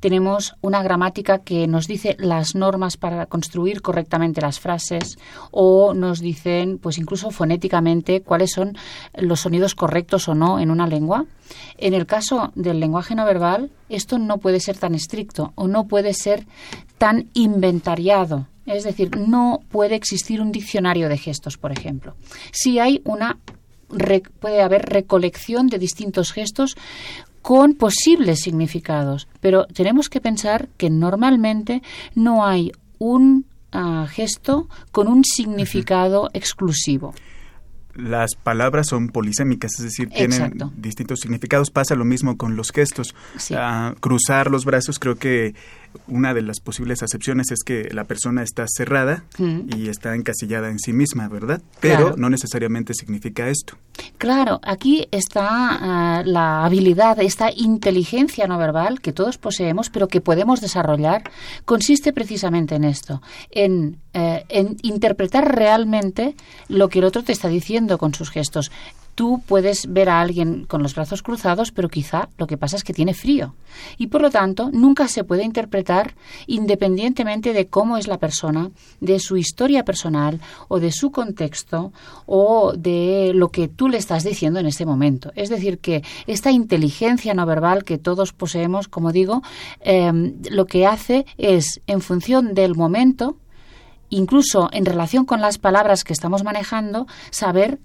tenemos 0.00 0.56
una 0.60 0.82
gramática 0.82 1.38
que 1.38 1.66
nos 1.68 1.86
dice 1.86 2.16
las 2.18 2.54
normas 2.54 2.96
para 2.96 3.26
construir 3.26 3.82
correctamente 3.82 4.40
las 4.40 4.58
frases 4.58 5.16
o 5.50 5.94
nos 5.94 6.20
dicen, 6.20 6.78
pues 6.78 6.98
incluso 6.98 7.30
fonéticamente, 7.30 8.20
cuáles 8.20 8.50
son 8.50 8.76
los 9.14 9.40
sonidos 9.40 9.74
correctos 9.74 10.28
o 10.28 10.34
no 10.34 10.58
en 10.58 10.70
una 10.70 10.86
lengua. 10.86 11.26
En 11.78 11.94
el 11.94 12.06
caso 12.06 12.50
del 12.54 12.80
lenguaje 12.80 13.14
no 13.14 13.24
verbal, 13.24 13.70
esto 13.88 14.18
no 14.18 14.38
puede 14.38 14.58
ser 14.58 14.76
tan 14.76 14.94
estricto 14.94 15.52
o 15.54 15.68
no 15.68 15.86
puede 15.86 16.14
ser 16.14 16.46
tan 16.98 17.28
inventariado. 17.34 18.46
Es 18.66 18.84
decir, 18.84 19.16
no 19.16 19.60
puede 19.70 19.94
existir 19.94 20.40
un 20.40 20.52
diccionario 20.52 21.08
de 21.08 21.18
gestos, 21.18 21.56
por 21.56 21.72
ejemplo. 21.72 22.14
Si 22.52 22.78
hay 22.78 23.00
una 23.04 23.38
puede 24.40 24.62
haber 24.62 24.86
recolección 24.86 25.66
de 25.66 25.78
distintos 25.78 26.32
gestos 26.32 26.76
con 27.42 27.74
posibles 27.74 28.40
significados, 28.40 29.28
pero 29.40 29.66
tenemos 29.66 30.08
que 30.08 30.20
pensar 30.20 30.68
que 30.76 30.88
normalmente 30.88 31.82
no 32.14 32.46
hay 32.46 32.72
un 32.98 33.44
ah, 33.72 34.06
gesto 34.08 34.68
con 34.92 35.08
un 35.08 35.24
significado 35.24 36.30
exclusivo 36.32 37.12
las 37.94 38.34
palabras 38.34 38.88
son 38.88 39.08
polisémicas, 39.08 39.72
es 39.78 39.84
decir, 39.84 40.08
tienen 40.08 40.54
distintos 40.76 41.20
significados. 41.20 41.70
Pasa 41.70 41.94
lo 41.94 42.04
mismo 42.04 42.36
con 42.36 42.56
los 42.56 42.70
gestos. 42.70 43.14
Ah, 43.54 43.94
cruzar 44.00 44.50
los 44.50 44.64
brazos, 44.64 44.98
creo 44.98 45.16
que 45.16 45.54
una 46.06 46.32
de 46.32 46.40
las 46.42 46.60
posibles 46.60 47.02
acepciones 47.02 47.50
es 47.50 47.62
que 47.64 47.88
la 47.92 48.04
persona 48.04 48.42
está 48.42 48.64
cerrada 48.66 49.24
y 49.38 49.88
está 49.88 50.14
encasillada 50.14 50.70
en 50.70 50.78
sí 50.78 50.92
misma, 50.92 51.28
¿verdad? 51.28 51.60
Pero 51.80 52.14
no 52.16 52.30
necesariamente 52.30 52.94
significa 52.94 53.48
esto. 53.48 53.76
Claro, 54.16 54.60
aquí 54.62 55.06
está 55.10 55.48
ah, 55.50 56.22
la 56.24 56.64
habilidad, 56.64 57.20
esta 57.20 57.50
inteligencia 57.54 58.46
no 58.46 58.56
verbal 58.56 59.00
que 59.00 59.12
todos 59.12 59.36
poseemos, 59.36 59.90
pero 59.90 60.08
que 60.08 60.20
podemos 60.20 60.60
desarrollar, 60.60 61.24
consiste 61.66 62.12
precisamente 62.12 62.74
en 62.74 62.84
esto, 62.84 63.20
en, 63.50 63.98
eh, 64.14 64.44
en 64.48 64.76
interpretar 64.82 65.54
realmente 65.54 66.34
lo 66.68 66.88
que 66.88 67.00
el 67.00 67.04
otro 67.04 67.22
te 67.22 67.32
está 67.32 67.48
diciendo 67.48 67.81
con 67.98 68.14
sus 68.14 68.30
gestos. 68.30 68.70
Tú 69.14 69.42
puedes 69.46 69.92
ver 69.92 70.08
a 70.08 70.20
alguien 70.20 70.64
con 70.64 70.82
los 70.82 70.94
brazos 70.94 71.22
cruzados, 71.22 71.70
pero 71.70 71.90
quizá 71.90 72.30
lo 72.38 72.46
que 72.46 72.56
pasa 72.56 72.76
es 72.76 72.84
que 72.84 72.94
tiene 72.94 73.12
frío. 73.12 73.54
Y 73.98 74.06
por 74.06 74.22
lo 74.22 74.30
tanto, 74.30 74.70
nunca 74.72 75.06
se 75.06 75.22
puede 75.22 75.44
interpretar 75.44 76.14
independientemente 76.46 77.52
de 77.52 77.66
cómo 77.66 77.98
es 77.98 78.06
la 78.06 78.18
persona, 78.18 78.70
de 79.00 79.18
su 79.18 79.36
historia 79.36 79.84
personal 79.84 80.40
o 80.68 80.80
de 80.80 80.92
su 80.92 81.10
contexto 81.10 81.92
o 82.24 82.72
de 82.74 83.32
lo 83.34 83.50
que 83.50 83.68
tú 83.68 83.88
le 83.88 83.98
estás 83.98 84.24
diciendo 84.24 84.60
en 84.60 84.66
ese 84.66 84.86
momento. 84.86 85.30
Es 85.34 85.50
decir, 85.50 85.78
que 85.78 86.02
esta 86.26 86.50
inteligencia 86.50 87.34
no 87.34 87.44
verbal 87.44 87.84
que 87.84 87.98
todos 87.98 88.32
poseemos, 88.32 88.88
como 88.88 89.12
digo, 89.12 89.42
em, 89.80 90.36
lo 90.50 90.64
que 90.64 90.86
hace 90.86 91.26
es, 91.36 91.82
en 91.86 92.00
función 92.00 92.54
del 92.54 92.74
momento, 92.74 93.36
incluso 94.12 94.68
en 94.72 94.84
relación 94.84 95.24
con 95.24 95.40
las 95.40 95.58
palabras 95.58 96.04
que 96.04 96.12
estamos 96.12 96.44
manejando, 96.44 97.06
saber 97.30 97.80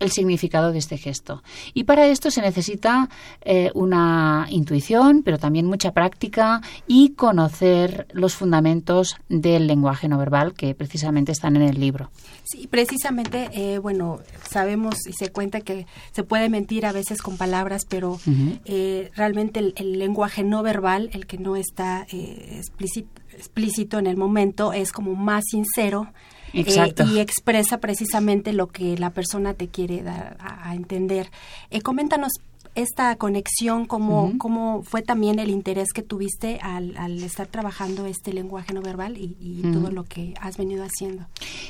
el 0.00 0.10
significado 0.10 0.72
de 0.72 0.78
este 0.78 0.98
gesto. 0.98 1.42
Y 1.72 1.84
para 1.84 2.06
esto 2.06 2.30
se 2.30 2.42
necesita 2.42 3.08
eh, 3.42 3.70
una 3.74 4.46
intuición, 4.50 5.22
pero 5.24 5.38
también 5.38 5.66
mucha 5.66 5.92
práctica 5.92 6.60
y 6.86 7.10
conocer 7.10 8.06
los 8.12 8.34
fundamentos 8.34 9.16
del 9.28 9.66
lenguaje 9.66 10.08
no 10.08 10.18
verbal 10.18 10.54
que 10.54 10.74
precisamente 10.74 11.32
están 11.32 11.56
en 11.56 11.62
el 11.62 11.80
libro. 11.80 12.10
Sí, 12.44 12.66
precisamente, 12.66 13.48
eh, 13.52 13.78
bueno, 13.78 14.18
sabemos 14.48 15.06
y 15.06 15.12
se 15.12 15.30
cuenta 15.30 15.60
que 15.60 15.86
se 16.12 16.22
puede 16.24 16.48
mentir 16.48 16.86
a 16.86 16.92
veces 16.92 17.22
con 17.22 17.36
palabras, 17.36 17.86
pero 17.88 18.18
eh, 18.64 19.10
realmente 19.14 19.60
el, 19.60 19.98
lenguaje 19.98 20.42
no 20.42 20.62
verbal, 20.62 21.08
el 21.12 21.26
que 21.26 21.38
no 21.38 21.56
está 21.56 22.06
explícito, 22.10 23.23
explícito 23.36 23.98
en 23.98 24.06
el 24.06 24.16
momento, 24.16 24.72
es 24.72 24.92
como 24.92 25.14
más 25.14 25.44
sincero 25.50 26.08
eh, 26.52 26.94
y 27.12 27.18
expresa 27.18 27.78
precisamente 27.78 28.52
lo 28.52 28.68
que 28.68 28.96
la 28.96 29.10
persona 29.10 29.54
te 29.54 29.68
quiere 29.68 30.02
dar 30.02 30.36
a, 30.38 30.74
entender. 30.74 31.30
Eh, 31.70 31.80
coméntanos 31.80 32.32
esta 32.76 33.14
conexión, 33.16 33.86
cómo, 33.86 34.32
cómo 34.38 34.82
fue 34.82 35.02
también 35.02 35.38
el 35.38 35.50
interés 35.50 35.92
que 35.92 36.02
tuviste 36.02 36.58
al, 36.60 36.96
al 36.96 37.22
estar 37.22 37.46
trabajando 37.46 38.06
este 38.06 38.32
lenguaje 38.32 38.74
no 38.74 38.82
verbal 38.82 39.16
y, 39.16 39.62
todo 39.72 39.90
lo 39.90 40.04
que 40.04 40.34
has 40.40 40.56
venido 40.56 40.84
haciendo. 40.84 41.24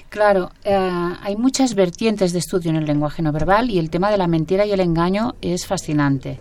Claro, 0.09 0.51
eh, 0.65 0.75
hay 0.75 1.37
muchas 1.37 1.75
vertientes 1.75 2.33
de 2.33 2.39
estudio 2.39 2.71
en 2.71 2.77
el 2.77 2.87
lenguaje 2.87 3.23
no 3.23 3.33
verbal 3.33 3.71
y 3.71 3.79
el 3.79 3.91
tema 3.91 4.11
de 4.11 4.19
la 4.19 4.27
mentira 4.27 4.67
y 4.67 4.73
el 4.73 4.81
engaño 4.81 5.35
es 5.43 5.67
fascinante. 5.67 6.41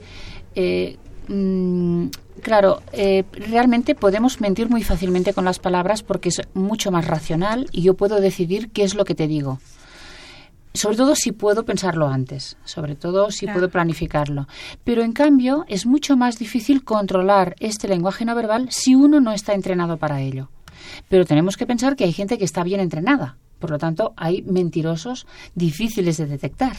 Mm, 1.27 2.07
claro, 2.41 2.81
eh, 2.91 3.23
realmente 3.31 3.95
podemos 3.95 4.41
mentir 4.41 4.69
muy 4.69 4.83
fácilmente 4.83 5.33
con 5.33 5.45
las 5.45 5.59
palabras 5.59 6.03
porque 6.03 6.29
es 6.29 6.41
mucho 6.53 6.91
más 6.91 7.07
racional 7.07 7.67
y 7.71 7.81
yo 7.81 7.93
puedo 7.95 8.19
decidir 8.19 8.69
qué 8.71 8.83
es 8.83 8.95
lo 8.95 9.05
que 9.05 9.15
te 9.15 9.27
digo. 9.27 9.59
Sobre 10.73 10.97
todo 10.97 11.15
si 11.15 11.31
puedo 11.31 11.65
pensarlo 11.65 12.07
antes, 12.07 12.57
sobre 12.65 12.95
todo 12.95 13.29
si 13.29 13.45
puedo 13.45 13.69
planificarlo. 13.69 14.47
Pero 14.83 15.03
en 15.03 15.13
cambio 15.13 15.65
es 15.67 15.85
mucho 15.85 16.17
más 16.17 16.39
difícil 16.39 16.83
controlar 16.83 17.55
este 17.59 17.87
lenguaje 17.87 18.25
no 18.25 18.33
verbal 18.33 18.67
si 18.71 18.95
uno 18.95 19.21
no 19.21 19.33
está 19.33 19.53
entrenado 19.53 19.97
para 19.97 20.21
ello. 20.21 20.49
Pero 21.09 21.25
tenemos 21.25 21.57
que 21.57 21.67
pensar 21.67 21.95
que 21.95 22.05
hay 22.05 22.11
gente 22.11 22.39
que 22.39 22.45
está 22.45 22.63
bien 22.63 22.79
entrenada. 22.79 23.37
Por 23.59 23.69
lo 23.69 23.77
tanto, 23.77 24.13
hay 24.17 24.41
mentirosos 24.41 25.27
difíciles 25.53 26.17
de 26.17 26.25
detectar. 26.25 26.75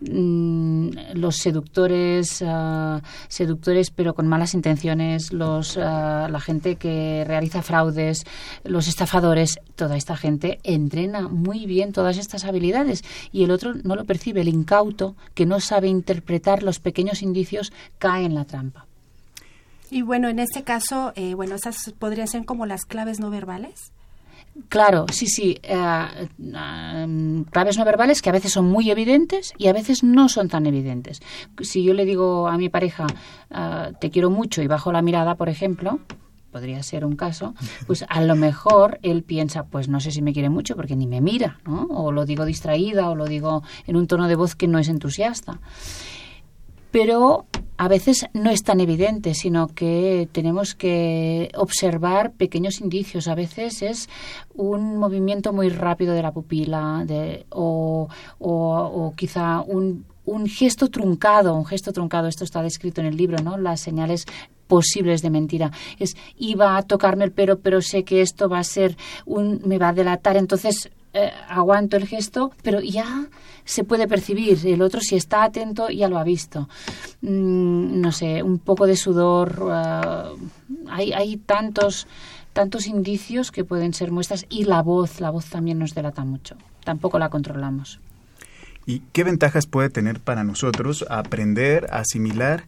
Mm, 0.00 0.90
los 1.14 1.36
seductores, 1.36 2.42
ah, 2.44 3.00
seductores 3.28 3.90
pero 3.90 4.14
con 4.14 4.26
malas 4.26 4.54
intenciones, 4.54 5.32
los, 5.32 5.76
ah, 5.76 6.28
la 6.30 6.40
gente 6.40 6.76
que 6.76 7.24
realiza 7.26 7.62
fraudes, 7.62 8.24
los 8.64 8.88
estafadores, 8.88 9.60
toda 9.76 9.96
esta 9.96 10.16
gente 10.16 10.58
entrena 10.64 11.28
muy 11.28 11.66
bien 11.66 11.92
todas 11.92 12.18
estas 12.18 12.44
habilidades 12.44 13.04
y 13.30 13.44
el 13.44 13.50
otro 13.50 13.74
no 13.84 13.94
lo 13.94 14.04
percibe, 14.04 14.40
el 14.40 14.48
incauto 14.48 15.14
que 15.34 15.46
no 15.46 15.60
sabe 15.60 15.88
interpretar 15.88 16.62
los 16.62 16.80
pequeños 16.80 17.22
indicios 17.22 17.72
cae 17.98 18.24
en 18.24 18.34
la 18.34 18.44
trampa. 18.44 18.86
Y 19.90 20.02
bueno, 20.02 20.28
en 20.28 20.38
este 20.38 20.62
caso, 20.62 21.12
eh, 21.16 21.34
bueno, 21.34 21.54
esas 21.54 21.92
podrían 21.98 22.26
ser 22.26 22.44
como 22.44 22.66
las 22.66 22.86
claves 22.86 23.20
no 23.20 23.30
verbales. 23.30 23.92
Claro, 24.68 25.06
sí, 25.10 25.26
sí. 25.26 25.58
Eh, 25.62 25.76
eh, 25.76 27.44
claves 27.50 27.78
no 27.78 27.84
verbales 27.84 28.20
que 28.20 28.28
a 28.28 28.32
veces 28.32 28.52
son 28.52 28.66
muy 28.66 28.90
evidentes 28.90 29.54
y 29.56 29.68
a 29.68 29.72
veces 29.72 30.04
no 30.04 30.28
son 30.28 30.48
tan 30.48 30.66
evidentes. 30.66 31.20
Si 31.60 31.82
yo 31.82 31.94
le 31.94 32.04
digo 32.04 32.48
a 32.48 32.58
mi 32.58 32.68
pareja, 32.68 33.06
eh, 33.50 33.92
te 34.00 34.10
quiero 34.10 34.30
mucho 34.30 34.62
y 34.62 34.66
bajo 34.66 34.92
la 34.92 35.00
mirada, 35.00 35.36
por 35.36 35.48
ejemplo, 35.48 36.00
podría 36.50 36.82
ser 36.82 37.06
un 37.06 37.16
caso, 37.16 37.54
pues 37.86 38.04
a 38.08 38.20
lo 38.20 38.36
mejor 38.36 38.98
él 39.02 39.22
piensa, 39.22 39.64
pues 39.64 39.88
no 39.88 40.00
sé 40.00 40.10
si 40.10 40.20
me 40.20 40.34
quiere 40.34 40.50
mucho 40.50 40.76
porque 40.76 40.96
ni 40.96 41.06
me 41.06 41.22
mira, 41.22 41.58
¿no? 41.64 41.84
O 41.90 42.12
lo 42.12 42.26
digo 42.26 42.44
distraída 42.44 43.08
o 43.08 43.14
lo 43.14 43.24
digo 43.24 43.62
en 43.86 43.96
un 43.96 44.06
tono 44.06 44.28
de 44.28 44.36
voz 44.36 44.54
que 44.54 44.68
no 44.68 44.78
es 44.78 44.88
entusiasta 44.88 45.60
pero 46.92 47.46
a 47.78 47.88
veces 47.88 48.26
no 48.32 48.50
es 48.50 48.62
tan 48.62 48.78
evidente, 48.78 49.34
sino 49.34 49.66
que 49.66 50.28
tenemos 50.30 50.76
que 50.76 51.50
observar 51.56 52.30
pequeños 52.32 52.80
indicios. 52.80 53.26
A 53.26 53.34
veces 53.34 53.82
es 53.82 54.08
un 54.54 54.98
movimiento 54.98 55.52
muy 55.52 55.68
rápido 55.68 56.14
de 56.14 56.22
la 56.22 56.30
pupila 56.30 57.02
de, 57.04 57.44
o, 57.50 58.08
o, 58.38 59.12
quizá 59.16 59.62
un, 59.62 60.04
un 60.26 60.46
gesto 60.46 60.88
truncado, 60.88 61.56
un 61.56 61.66
gesto 61.66 61.92
truncado, 61.92 62.28
esto 62.28 62.44
está 62.44 62.62
descrito 62.62 63.00
en 63.00 63.08
el 63.08 63.16
libro, 63.16 63.42
¿no? 63.42 63.56
Las 63.58 63.80
señales 63.80 64.26
posibles 64.68 65.22
de 65.22 65.30
mentira. 65.30 65.72
Es 65.98 66.14
iba 66.36 66.76
a 66.76 66.82
tocarme 66.82 67.24
el 67.24 67.32
pelo, 67.32 67.58
pero 67.58 67.82
sé 67.82 68.04
que 68.04 68.20
esto 68.20 68.48
va 68.48 68.60
a 68.60 68.64
ser 68.64 68.96
un 69.26 69.60
me 69.64 69.78
va 69.78 69.88
a 69.88 69.92
delatar, 69.92 70.36
entonces 70.36 70.90
eh, 71.14 71.30
aguanto 71.48 71.98
el 71.98 72.06
gesto, 72.06 72.52
pero 72.62 72.80
ya 72.80 73.26
se 73.64 73.84
puede 73.84 74.08
percibir. 74.08 74.58
El 74.66 74.80
otro, 74.80 75.00
si 75.00 75.16
está 75.16 75.44
atento, 75.44 75.90
ya 75.90 76.08
lo 76.08 76.18
ha 76.18 76.24
visto. 76.24 76.68
Mm, 77.20 78.00
no 78.00 78.12
sé, 78.12 78.42
un 78.42 78.58
poco 78.58 78.86
de 78.86 78.96
sudor. 78.96 79.70
Eh, 79.70 80.48
hay, 80.88 81.12
hay 81.12 81.36
tantos, 81.36 82.06
tantos 82.52 82.86
indicios 82.86 83.50
que 83.50 83.64
pueden 83.64 83.92
ser 83.92 84.10
muestras. 84.10 84.46
Y 84.48 84.64
la 84.64 84.82
voz, 84.82 85.20
la 85.20 85.30
voz 85.30 85.46
también 85.46 85.78
nos 85.78 85.94
delata 85.94 86.24
mucho. 86.24 86.56
Tampoco 86.84 87.18
la 87.18 87.28
controlamos. 87.28 88.00
¿Y 88.86 89.00
qué 89.12 89.22
ventajas 89.22 89.66
puede 89.66 89.90
tener 89.90 90.18
para 90.18 90.44
nosotros 90.44 91.04
aprender, 91.08 91.86
asimilar 91.92 92.64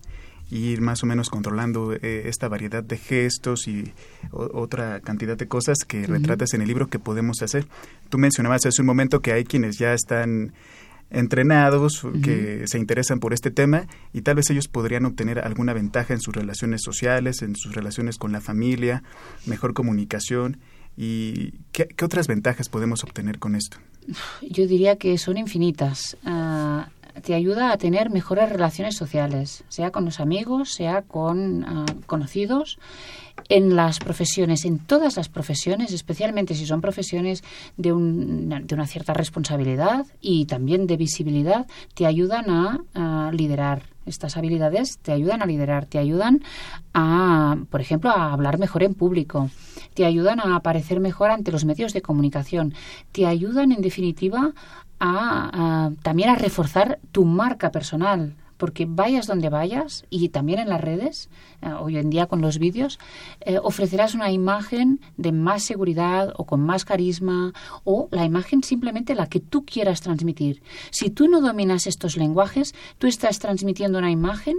ir 0.50 0.80
más 0.80 1.02
o 1.02 1.06
menos 1.06 1.30
controlando 1.30 1.92
eh, 1.92 2.22
esta 2.26 2.48
variedad 2.48 2.84
de 2.84 2.96
gestos 2.96 3.66
y 3.66 3.92
otra 4.30 5.00
cantidad 5.00 5.36
de 5.36 5.48
cosas 5.48 5.78
que 5.86 6.06
retratas 6.06 6.54
en 6.54 6.62
el 6.62 6.68
libro 6.68 6.88
que 6.88 6.98
podemos 6.98 7.42
hacer. 7.42 7.66
Tú 8.14 8.18
mencionabas 8.18 8.64
hace 8.64 8.80
un 8.80 8.86
momento 8.86 9.18
que 9.18 9.32
hay 9.32 9.42
quienes 9.42 9.76
ya 9.76 9.92
están 9.92 10.52
entrenados, 11.10 12.06
que 12.22 12.62
se 12.68 12.78
interesan 12.78 13.18
por 13.18 13.34
este 13.34 13.50
tema 13.50 13.88
y 14.12 14.22
tal 14.22 14.36
vez 14.36 14.48
ellos 14.50 14.68
podrían 14.68 15.04
obtener 15.04 15.40
alguna 15.40 15.72
ventaja 15.72 16.14
en 16.14 16.20
sus 16.20 16.32
relaciones 16.32 16.82
sociales, 16.84 17.42
en 17.42 17.56
sus 17.56 17.74
relaciones 17.74 18.16
con 18.16 18.30
la 18.30 18.40
familia, 18.40 19.02
mejor 19.46 19.74
comunicación. 19.74 20.58
¿Y 20.96 21.54
qué, 21.72 21.88
otras 22.04 22.28
ventajas 22.28 22.68
podemos 22.68 23.02
obtener 23.02 23.40
con 23.40 23.56
esto? 23.56 23.78
Yo 24.48 24.68
diría 24.68 24.94
que 24.94 25.18
son 25.18 25.36
infinitas. 25.36 26.16
Ah, 26.24 26.90
te 27.22 27.34
ayuda 27.34 27.72
a 27.72 27.78
tener 27.78 28.10
mejores 28.10 28.48
relaciones 28.48 28.96
sociales, 28.96 29.64
sea 29.68 29.90
con 29.90 30.04
los 30.04 30.20
amigos, 30.20 30.72
sea 30.72 31.02
con 31.02 31.64
ah, 31.64 31.86
conocidos, 32.06 32.78
en 33.48 33.76
las 33.76 33.98
profesiones, 33.98 34.64
en 34.64 34.78
todas 34.78 35.16
las 35.16 35.28
profesiones, 35.28 35.92
especialmente 35.92 36.54
si 36.54 36.66
son 36.66 36.80
profesiones 36.80 37.42
de, 37.76 37.90
de 37.90 38.74
una 38.74 38.86
cierta 38.86 39.12
responsabilidad 39.12 40.06
y 40.20 40.46
también 40.46 40.86
de 40.86 40.96
visibilidad, 40.96 41.66
te 41.94 42.06
ayudan 42.06 42.50
a, 42.50 43.30
liderar. 43.32 43.82
Estas 44.06 44.36
habilidades 44.36 44.98
te 44.98 45.12
ayudan 45.12 45.42
a 45.42 45.46
liderar, 45.46 45.86
te 45.86 45.98
ayudan 45.98 46.42
a, 46.92 47.56
por 47.70 47.80
ejemplo, 47.80 48.10
a 48.10 48.32
hablar 48.32 48.58
mejor 48.58 48.82
en 48.82 48.92
público, 48.92 49.48
te 49.94 50.04
ayudan 50.04 50.40
a 50.40 50.56
aparecer 50.56 51.00
mejor 51.00 51.30
ante 51.30 51.50
los 51.50 51.64
medios 51.64 51.94
de 51.94 52.02
comunicación, 52.02 52.74
te 53.12 53.26
ayudan, 53.26 53.72
en 53.72 53.80
definitiva, 53.80 54.52
a, 55.00 55.90
también 56.02 56.30
a 56.30 56.36
reforzar 56.36 56.98
tu 57.12 57.24
marca 57.24 57.70
personal, 57.70 58.34
porque 58.56 58.86
vayas 58.88 59.26
donde 59.26 59.48
vayas 59.48 60.04
y 60.10 60.28
también 60.28 60.58
en 60.58 60.68
las 60.68 60.80
redes, 60.80 61.28
eh, 61.60 61.72
hoy 61.72 61.98
en 61.98 62.10
día 62.10 62.26
con 62.26 62.40
los 62.40 62.58
vídeos, 62.58 62.98
eh, 63.40 63.58
ofrecerás 63.62 64.14
una 64.14 64.30
imagen 64.30 65.00
de 65.16 65.32
más 65.32 65.64
seguridad 65.64 66.32
o 66.36 66.44
con 66.44 66.60
más 66.60 66.84
carisma 66.84 67.52
o 67.84 68.08
la 68.10 68.24
imagen 68.24 68.62
simplemente 68.62 69.14
la 69.14 69.26
que 69.26 69.40
tú 69.40 69.64
quieras 69.64 70.00
transmitir. 70.00 70.62
Si 70.90 71.10
tú 71.10 71.28
no 71.28 71.40
dominas 71.40 71.86
estos 71.86 72.16
lenguajes, 72.16 72.74
tú 72.98 73.06
estás 73.06 73.38
transmitiendo 73.38 73.98
una 73.98 74.10
imagen 74.10 74.58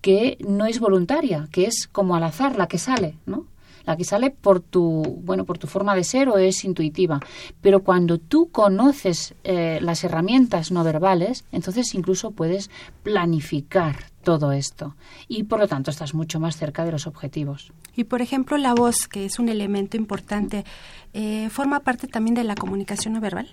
que 0.00 0.38
no 0.46 0.66
es 0.66 0.78
voluntaria, 0.80 1.48
que 1.50 1.66
es 1.66 1.88
como 1.90 2.14
al 2.14 2.22
azar 2.22 2.56
la 2.56 2.68
que 2.68 2.78
sale, 2.78 3.16
¿no? 3.26 3.46
La 3.88 3.96
que 3.96 4.04
sale 4.04 4.30
por 4.30 4.60
tu, 4.60 5.02
bueno, 5.24 5.46
por 5.46 5.56
tu 5.56 5.66
forma 5.66 5.94
de 5.94 6.04
ser 6.04 6.28
o 6.28 6.36
es 6.36 6.62
intuitiva. 6.62 7.20
Pero 7.62 7.82
cuando 7.82 8.18
tú 8.18 8.50
conoces 8.52 9.34
eh, 9.44 9.78
las 9.80 10.04
herramientas 10.04 10.70
no 10.70 10.84
verbales, 10.84 11.46
entonces 11.52 11.94
incluso 11.94 12.32
puedes 12.32 12.70
planificar 13.02 13.96
todo 14.22 14.52
esto 14.52 14.94
y 15.26 15.44
por 15.44 15.58
lo 15.58 15.68
tanto 15.68 15.90
estás 15.90 16.12
mucho 16.12 16.38
más 16.38 16.58
cerca 16.58 16.84
de 16.84 16.92
los 16.92 17.06
objetivos. 17.06 17.72
Y 17.96 18.04
por 18.04 18.20
ejemplo 18.20 18.58
la 18.58 18.74
voz, 18.74 19.08
que 19.08 19.24
es 19.24 19.38
un 19.38 19.48
elemento 19.48 19.96
importante, 19.96 20.66
eh, 21.14 21.48
¿forma 21.48 21.80
parte 21.80 22.08
también 22.08 22.34
de 22.34 22.44
la 22.44 22.56
comunicación 22.56 23.14
no 23.14 23.22
verbal? 23.22 23.48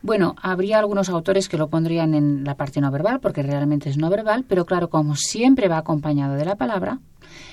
Bueno, 0.00 0.34
habría 0.40 0.78
algunos 0.78 1.10
autores 1.10 1.50
que 1.50 1.58
lo 1.58 1.68
pondrían 1.68 2.14
en 2.14 2.44
la 2.44 2.56
parte 2.56 2.80
no 2.80 2.90
verbal, 2.90 3.20
porque 3.20 3.42
realmente 3.42 3.90
es 3.90 3.98
no 3.98 4.08
verbal, 4.08 4.46
pero 4.48 4.64
claro, 4.64 4.88
como 4.88 5.14
siempre 5.14 5.68
va 5.68 5.76
acompañado 5.76 6.36
de 6.36 6.46
la 6.46 6.56
palabra, 6.56 7.00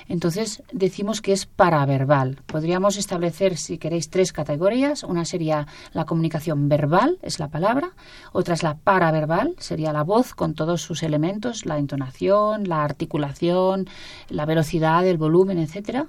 entonces 0.08 0.62
decimos 0.72 1.20
que 1.20 1.32
es 1.32 1.46
paraverbal. 1.46 2.42
Podríamos 2.46 2.96
establecer, 2.96 3.56
si 3.56 3.78
queréis, 3.78 4.10
tres 4.10 4.32
categorías. 4.32 5.02
Una 5.02 5.24
sería 5.24 5.66
la 5.92 6.04
comunicación 6.04 6.68
verbal, 6.68 7.18
es 7.22 7.38
la 7.38 7.48
palabra. 7.48 7.90
Otra 8.32 8.54
es 8.54 8.62
la 8.62 8.76
paraverbal, 8.76 9.54
sería 9.58 9.92
la 9.92 10.02
voz 10.02 10.34
con 10.34 10.54
todos 10.54 10.82
sus 10.82 11.02
elementos, 11.02 11.66
la 11.66 11.78
entonación, 11.78 12.68
la 12.68 12.84
articulación, 12.84 13.88
la 14.28 14.46
velocidad, 14.46 15.06
el 15.06 15.18
volumen, 15.18 15.58
etcétera. 15.58 16.06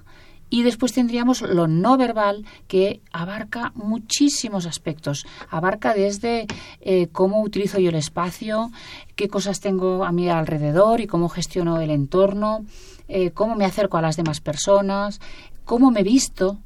Y 0.49 0.63
después 0.63 0.93
tendríamos 0.93 1.41
lo 1.41 1.67
no 1.67 1.97
verbal, 1.97 2.45
que 2.67 3.01
abarca 3.11 3.71
muchísimos 3.75 4.65
aspectos. 4.65 5.25
Abarca 5.49 5.93
desde 5.93 6.47
eh, 6.79 7.07
cómo 7.11 7.41
utilizo 7.41 7.79
yo 7.79 7.89
el 7.89 7.95
espacio, 7.95 8.71
qué 9.15 9.27
cosas 9.27 9.59
tengo 9.59 10.05
a 10.05 10.11
mi 10.11 10.29
alrededor 10.29 11.01
y 11.01 11.07
cómo 11.07 11.27
gestiono 11.27 11.81
el 11.81 11.89
entorno, 11.89 12.65
eh, 13.07 13.31
cómo 13.31 13.55
me 13.55 13.65
acerco 13.65 13.97
a 13.97 14.01
las 14.01 14.15
demás 14.15 14.39
personas, 14.39 15.19
cómo 15.65 15.91
me 15.91 16.03
visto 16.03 16.59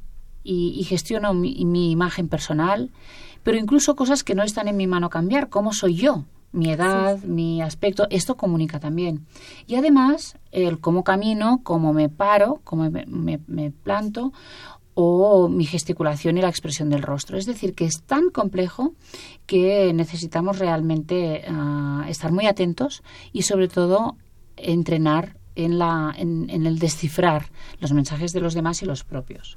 y, 0.44 0.82
gestiono 0.84 1.34
mi, 1.34 1.64
mi 1.64 1.90
imagen 1.90 2.28
personal, 2.28 2.90
pero 3.42 3.58
incluso 3.58 3.96
cosas 3.96 4.24
que 4.24 4.34
no 4.34 4.42
están 4.42 4.68
en 4.68 4.76
mi 4.76 4.86
mano 4.86 5.10
cambiar, 5.10 5.48
cómo 5.48 5.72
soy 5.72 5.94
yo 5.94 6.24
mi 6.52 6.70
edad, 6.70 7.18
mi 7.22 7.62
aspecto, 7.62 8.06
esto 8.10 8.36
comunica 8.36 8.78
también. 8.78 9.26
Y 9.66 9.76
además, 9.76 10.36
el 10.50 10.78
cómo 10.80 11.02
camino, 11.02 11.60
cómo 11.62 11.92
me 11.92 12.08
paro, 12.08 12.60
cómo 12.64 12.90
me, 12.90 13.70
planto 13.70 14.32
o 14.94 15.48
mi 15.48 15.64
gesticulación 15.64 16.36
y 16.36 16.42
la 16.42 16.50
expresión 16.50 16.90
del 16.90 17.02
rostro. 17.02 17.38
Es 17.38 17.46
decir, 17.46 17.74
que 17.74 17.86
es 17.86 18.02
tan 18.02 18.28
complejo 18.30 18.94
que 19.46 19.92
necesitamos 19.94 20.58
realmente 20.58 21.44
ah, 21.48 22.04
estar 22.08 22.30
muy 22.30 22.46
atentos 22.46 23.02
y 23.32 23.42
sobre 23.42 23.68
todo 23.68 24.16
entrenar 24.56 25.36
en, 25.54 25.78
la, 25.78 26.14
en, 26.16 26.50
en 26.50 26.66
el 26.66 26.78
descifrar 26.78 27.46
los 27.80 27.92
mensajes 27.92 28.32
de 28.32 28.40
los 28.40 28.52
demás 28.52 28.82
y 28.82 28.86
los 28.86 29.04
propios. 29.04 29.56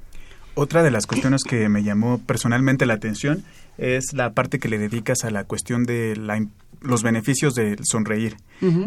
Otra 0.58 0.82
de 0.82 0.90
las 0.90 1.06
cuestiones 1.06 1.44
que 1.44 1.68
me 1.68 1.82
llamó 1.82 2.16
personalmente 2.16 2.86
la 2.86 2.94
atención 2.94 3.44
es 3.76 4.14
la 4.14 4.32
parte 4.32 4.58
que 4.58 4.70
le 4.70 4.78
dedicas 4.78 5.22
a 5.24 5.30
la 5.30 5.44
cuestión 5.44 5.84
de 5.84 6.16
la 6.16 6.38
los 6.80 7.02
beneficios 7.02 7.54
de 7.54 7.76
sonreír. 7.82 8.36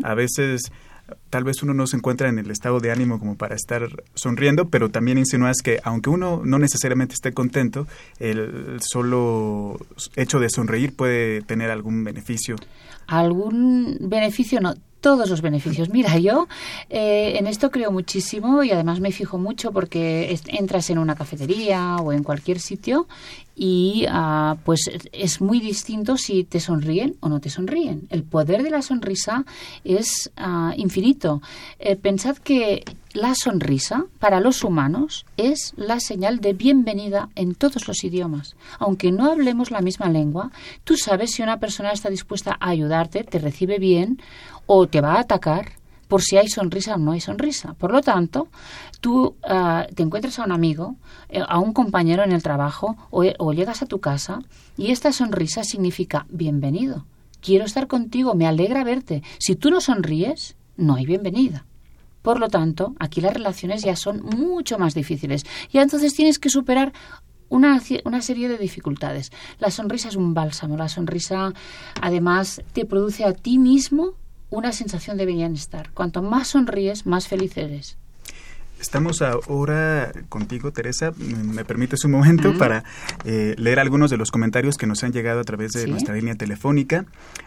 A 0.04 0.14
veces 0.14 0.72
tal 1.30 1.44
vez 1.44 1.64
uno 1.64 1.74
no 1.74 1.88
se 1.88 1.98
encuentra 1.98 2.30
en 2.30 2.40
el 2.40 2.52
estado 2.52 2.80
de 2.80 2.92
ánimo 2.92 3.20
como 3.20 3.36
para 3.36 3.56
estar 3.56 4.04
sonriendo, 4.14 4.70
pero 4.70 4.90
también 4.90 5.18
insinúas 5.18 5.58
que 5.64 5.80
aunque 5.84 6.10
uno 6.10 6.42
no 6.44 6.60
necesariamente 6.60 7.14
esté 7.14 7.34
contento, 7.34 7.88
el 8.20 8.80
solo 8.82 9.80
hecho 10.16 10.40
de 10.40 10.50
sonreír 10.50 10.96
puede 10.96 11.42
tener 11.42 11.72
algún 11.72 12.04
beneficio. 12.04 12.56
Algún 13.08 13.98
beneficio 14.02 14.60
no, 14.62 14.76
todos 15.02 15.30
los 15.30 15.42
beneficios. 15.42 15.90
Mira, 15.90 16.18
yo 16.18 16.48
eh, 16.90 17.36
en 17.38 17.48
esto 17.48 17.72
creo 17.72 17.92
muchísimo 17.92 18.64
y 18.64 18.72
además 18.72 19.00
me 19.00 19.12
fijo 19.12 19.38
mucho 19.38 19.72
porque 19.72 20.38
entras 20.48 20.90
en 20.90 20.98
una 20.98 21.16
cafetería 21.16 21.98
o 21.98 22.12
en 22.12 22.24
cualquier 22.24 22.60
sitio 22.60 23.08
y 23.56 24.06
ah, 24.10 24.56
pues 24.64 24.90
es 25.12 25.42
muy 25.42 25.60
distinto 25.60 26.16
si 26.16 26.46
te 26.46 26.60
sonríen 26.60 27.16
o 27.20 27.30
no 27.30 27.40
te 27.42 27.50
sonríen. 27.50 28.08
El 28.10 28.24
poder 28.24 28.64
de 28.64 28.70
la 28.70 28.82
sonrisa 28.82 29.46
es 29.84 30.32
ah, 30.38 30.74
infinito. 30.78 31.42
Eh, 31.80 31.96
pensad 31.96 32.38
que 32.38 32.86
la 33.14 33.34
sonrisa 33.36 34.06
para 34.20 34.40
los 34.40 34.64
humanos 34.64 35.26
es 35.36 35.74
la 35.76 36.00
señal 36.00 36.40
de 36.40 36.54
bienvenida 36.54 37.30
en 37.36 37.56
todos 37.56 37.88
los 37.88 38.04
idiomas. 38.04 38.56
Aunque 38.78 39.12
no 39.12 39.32
hablemos 39.32 39.72
la 39.72 39.82
misma 39.82 40.10
lengua, 40.10 40.52
tú 40.84 40.96
sabes 40.96 41.32
si 41.32 41.42
una 41.42 41.60
persona 41.60 41.92
está 41.92 42.10
dispuesta 42.10 42.56
a 42.60 42.70
ayudarte, 42.70 43.24
te 43.24 43.40
recibe 43.40 43.80
bien 43.80 44.22
o 44.72 44.88
te 44.88 45.02
va 45.02 45.16
a 45.16 45.22
atacar 45.22 45.72
por 46.08 46.22
si 46.22 46.38
hay 46.38 46.48
sonrisa 46.48 46.94
o 46.94 46.98
no 47.00 47.14
hay 47.14 47.22
sonrisa. 47.22 47.74
Por 47.74 47.92
lo 47.92 48.02
tanto, 48.02 48.50
tú 49.02 49.36
ah, 49.44 49.88
te 49.96 50.04
encuentras 50.04 50.38
a 50.38 50.44
un 50.44 50.52
amigo, 50.52 50.96
eh, 51.28 51.42
a 51.48 51.58
un 51.58 51.74
compañero 51.74 52.24
en 52.24 52.32
el 52.32 52.44
trabajo 52.44 52.96
o, 53.10 53.52
llegas 53.52 53.82
a 53.82 53.88
tu 53.88 54.00
casa 54.00 54.44
y 54.78 54.92
esta 54.92 55.12
sonrisa 55.12 55.64
significa 55.64 56.28
bienvenido. 56.30 57.08
Quiero 57.42 57.66
estar 57.66 57.88
contigo, 57.88 58.36
me 58.36 58.46
alegra 58.46 58.84
verte. 58.84 59.24
Si 59.40 59.56
tú 59.56 59.72
no 59.72 59.82
sonríes, 59.82 60.56
no 60.78 60.96
hay 60.96 61.08
bienvenida. 61.08 61.66
Por 62.22 62.40
lo 62.40 62.48
tanto, 62.48 62.94
aquí 63.00 63.22
las 63.22 63.34
relaciones 63.34 63.82
ya 63.82 63.96
son 63.96 64.22
mucho 64.22 64.78
más 64.78 64.94
difíciles. 64.94 65.48
Y 65.72 65.80
entonces 65.80 66.14
tienes 66.14 66.38
que 66.38 66.52
superar 66.52 66.94
una, 67.50 67.82
una, 68.06 68.22
serie 68.22 68.50
de 68.50 68.60
dificultades. 68.60 69.32
La 69.58 69.72
sonrisa 69.72 70.10
es 70.10 70.16
un 70.16 70.36
bálsamo. 70.36 70.78
La 70.78 70.90
sonrisa, 70.90 71.54
además, 72.00 72.62
te 72.74 72.86
produce 72.86 73.26
a 73.26 73.34
ti 73.34 73.58
mismo 73.58 74.14
una 74.50 74.72
sensación 74.72 75.18
de 75.18 75.26
bienestar. 75.26 75.92
Cuanto 75.94 76.22
más 76.22 76.50
sonríes, 76.50 77.06
más 77.06 77.28
feliz 77.28 77.56
eres. 77.58 77.98
Estamos 78.80 79.22
ahora 79.22 80.12
contigo, 80.30 80.72
Teresa. 80.72 81.12
¿Me 81.18 81.66
permites 81.66 82.06
un 82.06 82.12
momento 82.12 82.58
para 82.58 82.86
eh, 83.26 83.54
leer 83.58 83.80
algunos 83.80 84.10
de 84.10 84.18
los 84.18 84.32
comentarios 84.32 84.78
que 84.78 84.88
nos 84.88 85.04
han 85.04 85.12
llegado 85.12 85.42
a 85.42 85.44
través 85.44 85.72
de 85.74 85.86
nuestra 85.88 86.16
línea 86.16 86.36
telefónica? 86.36 87.06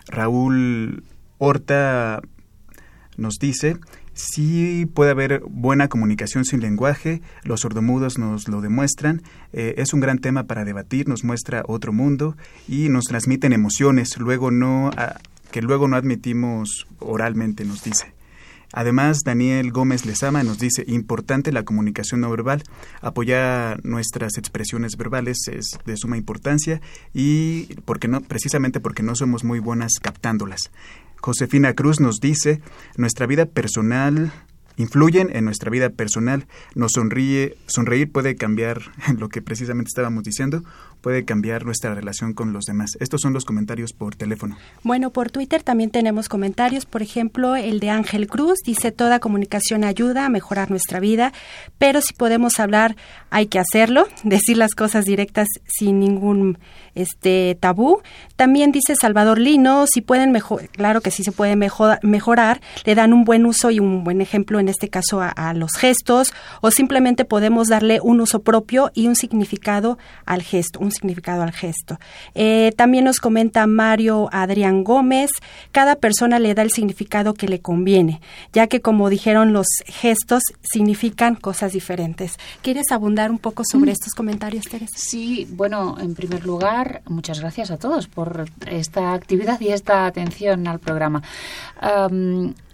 Raúl 0.09 1.05
Horta 1.39 2.21
nos 3.17 3.39
dice, 3.39 3.79
sí 4.13 4.87
puede 4.95 5.11
haber 5.11 5.43
buena 5.49 5.89
comunicación 5.89 6.45
sin 6.45 6.61
lenguaje, 6.61 7.23
los 7.45 7.61
sordomudos 7.61 8.19
nos 8.19 8.49
lo 8.49 8.61
demuestran, 8.61 9.23
eh, 9.53 9.75
es 9.79 9.93
un 9.93 10.01
gran 10.01 10.19
tema 10.19 10.45
para 10.45 10.65
debatir, 10.65 11.09
nos 11.09 11.25
muestra 11.25 11.63
otro 11.67 11.93
mundo 11.93 12.37
y 12.69 12.89
nos 12.89 13.05
transmiten 13.05 13.53
emociones, 13.53 14.19
luego 14.19 14.51
no 14.51 14.91
que 15.53 15.63
luego 15.63 15.87
no 15.87 15.95
admitimos 15.95 16.89
oralmente, 16.99 17.65
nos 17.65 17.85
dice. 17.85 18.13
Además, 18.73 19.19
Daniel 19.25 19.71
Gómez 19.71 20.07
Lezama 20.07 20.43
nos 20.43 20.59
dice, 20.59 20.83
importante 20.89 21.53
la 21.53 21.63
comunicación 21.63 22.23
no 22.23 22.31
verbal, 22.31 22.63
apoyar 23.03 23.85
nuestras 23.85 24.39
expresiones 24.39 24.97
verbales 24.97 25.47
es 25.49 25.79
de 25.85 25.97
suma 25.97 26.17
importancia 26.17 26.81
y 27.13 27.75
porque 27.85 28.09
no, 28.09 28.23
precisamente 28.23 28.81
porque 28.81 29.03
no 29.03 29.15
somos 29.15 29.45
muy 29.45 29.59
buenas 29.59 29.93
captándolas. 30.01 30.71
Josefina 31.21 31.75
Cruz 31.75 32.01
nos 32.01 32.19
dice, 32.19 32.63
nuestra 32.97 33.27
vida 33.27 33.45
personal 33.45 34.33
influyen 34.77 35.35
en 35.35 35.45
nuestra 35.45 35.71
vida 35.71 35.91
personal. 35.91 36.47
Nos 36.75 36.93
sonríe, 36.93 37.57
sonreír 37.67 38.11
puede 38.11 38.37
cambiar 38.37 38.81
lo 39.19 39.29
que 39.29 39.43
precisamente 39.43 39.89
estábamos 39.89 40.25
diciendo, 40.25 40.63
puede 41.03 41.25
cambiar 41.25 41.67
nuestra 41.67 41.95
relación 41.95 42.33
con 42.33 42.53
los 42.53 42.65
demás. 42.65 42.97
Estos 43.01 43.21
son 43.21 43.33
los 43.33 43.45
comentarios 43.45 43.93
por 43.93 44.15
teléfono. 44.15 44.57
Bueno, 44.83 45.11
por 45.11 45.31
Twitter 45.31 45.63
también 45.63 45.91
tenemos 45.91 46.29
comentarios. 46.29 46.87
Por 46.87 47.03
ejemplo, 47.03 47.57
el 47.57 47.81
de 47.81 47.91
Ángel 47.91 48.29
Cruz 48.29 48.61
dice, 48.65 48.93
toda 48.93 49.19
comunicación 49.19 49.85
ayuda 49.85 50.27
a 50.27 50.29
mejorar 50.29 50.71
nuestra 50.71 51.01
vida, 51.01 51.33
pero 51.79 52.01
si 52.01 52.15
podemos 52.15 52.61
hablar, 52.61 52.97
hay 53.31 53.47
que 53.47 53.59
hacerlo, 53.59 54.07
decir 54.25 54.57
las 54.57 54.75
cosas 54.75 55.05
directas 55.05 55.49
sin 55.67 56.01
ningún 56.01 56.59
este 56.95 57.57
tabú. 57.59 58.01
También 58.37 58.71
dice 58.71 58.95
Salvador 58.97 59.39
Lino, 59.39 59.87
si 59.87 60.03
pueden 60.03 60.31
mejorar, 60.31 60.69
claro 60.69 61.01
que 61.01 61.11
sí 61.11 61.25
se 61.25 61.33
puede 61.33 61.57
mejorar, 61.57 62.61
le 62.85 62.95
dan 62.95 63.13
un 63.13 63.25
buen 63.25 63.47
uso 63.47 63.71
y 63.71 63.81
un 63.81 64.05
buen 64.05 64.21
ejemplo, 64.21 64.61
en 64.63 64.69
este 64.69 64.89
caso 64.89 65.21
a, 65.21 65.29
a 65.29 65.53
los 65.53 65.73
gestos, 65.73 66.33
o 66.63 66.71
simplemente 66.71 67.27
podemos 67.27 67.69
darle 67.69 68.01
un 68.01 68.21
uso 68.21 68.41
propio 68.41 68.91
y 68.95 69.07
un 69.07 69.17
significado 69.17 69.99
al 70.25 70.43
gesto, 70.43 70.79
un 70.81 70.91
significado 70.91 71.43
al 71.43 71.53
gesto. 71.53 71.99
Eh, 72.35 72.73
también 72.77 73.05
nos 73.05 73.19
comenta 73.19 73.67
Mario 73.67 74.29
Adrián 74.33 74.85
Gómez, 74.85 75.31
cada 75.73 75.97
persona 75.97 76.39
le 76.39 76.55
da 76.55 76.63
el 76.63 76.71
significado 76.71 77.35
que 77.35 77.49
le 77.49 77.61
conviene, 77.61 78.21
ya 78.53 78.67
que 78.67 78.81
como 78.81 79.11
dijeron 79.11 79.53
los 79.53 79.67
gestos 79.85 80.43
significan 80.63 81.35
cosas 81.35 81.73
diferentes. 81.73 82.39
¿Quieres 82.63 82.91
abundar 82.91 83.31
un 83.31 83.39
poco 83.39 83.63
sobre 83.65 83.91
mm. 83.91 83.95
estos 83.95 84.15
comentarios, 84.15 84.65
Teresa? 84.65 84.97
Sí, 84.97 85.47
bueno, 85.51 85.97
en 86.01 86.15
primer 86.15 86.47
lugar, 86.47 87.03
muchas 87.07 87.41
gracias 87.41 87.71
a 87.71 87.77
todos 87.77 88.07
por 88.09 88.47
esta 88.67 89.13
actividad 89.13 89.61
y 89.61 89.69
esta 89.69 90.07
atención 90.07 90.67
al 90.67 90.79
programa. 90.79 91.23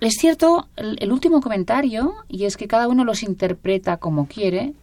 Es 0.00 0.14
cierto, 0.14 0.68
el, 0.76 1.10
último 1.10 1.40
comentario, 1.40 2.14
y 2.28 2.44
es 2.44 2.56
que 2.56 2.68
cada 2.68 2.86
uno 2.86 3.04
los 3.04 3.22
interpreta 3.22 3.96
como 3.96 4.26
quiere 4.26 4.74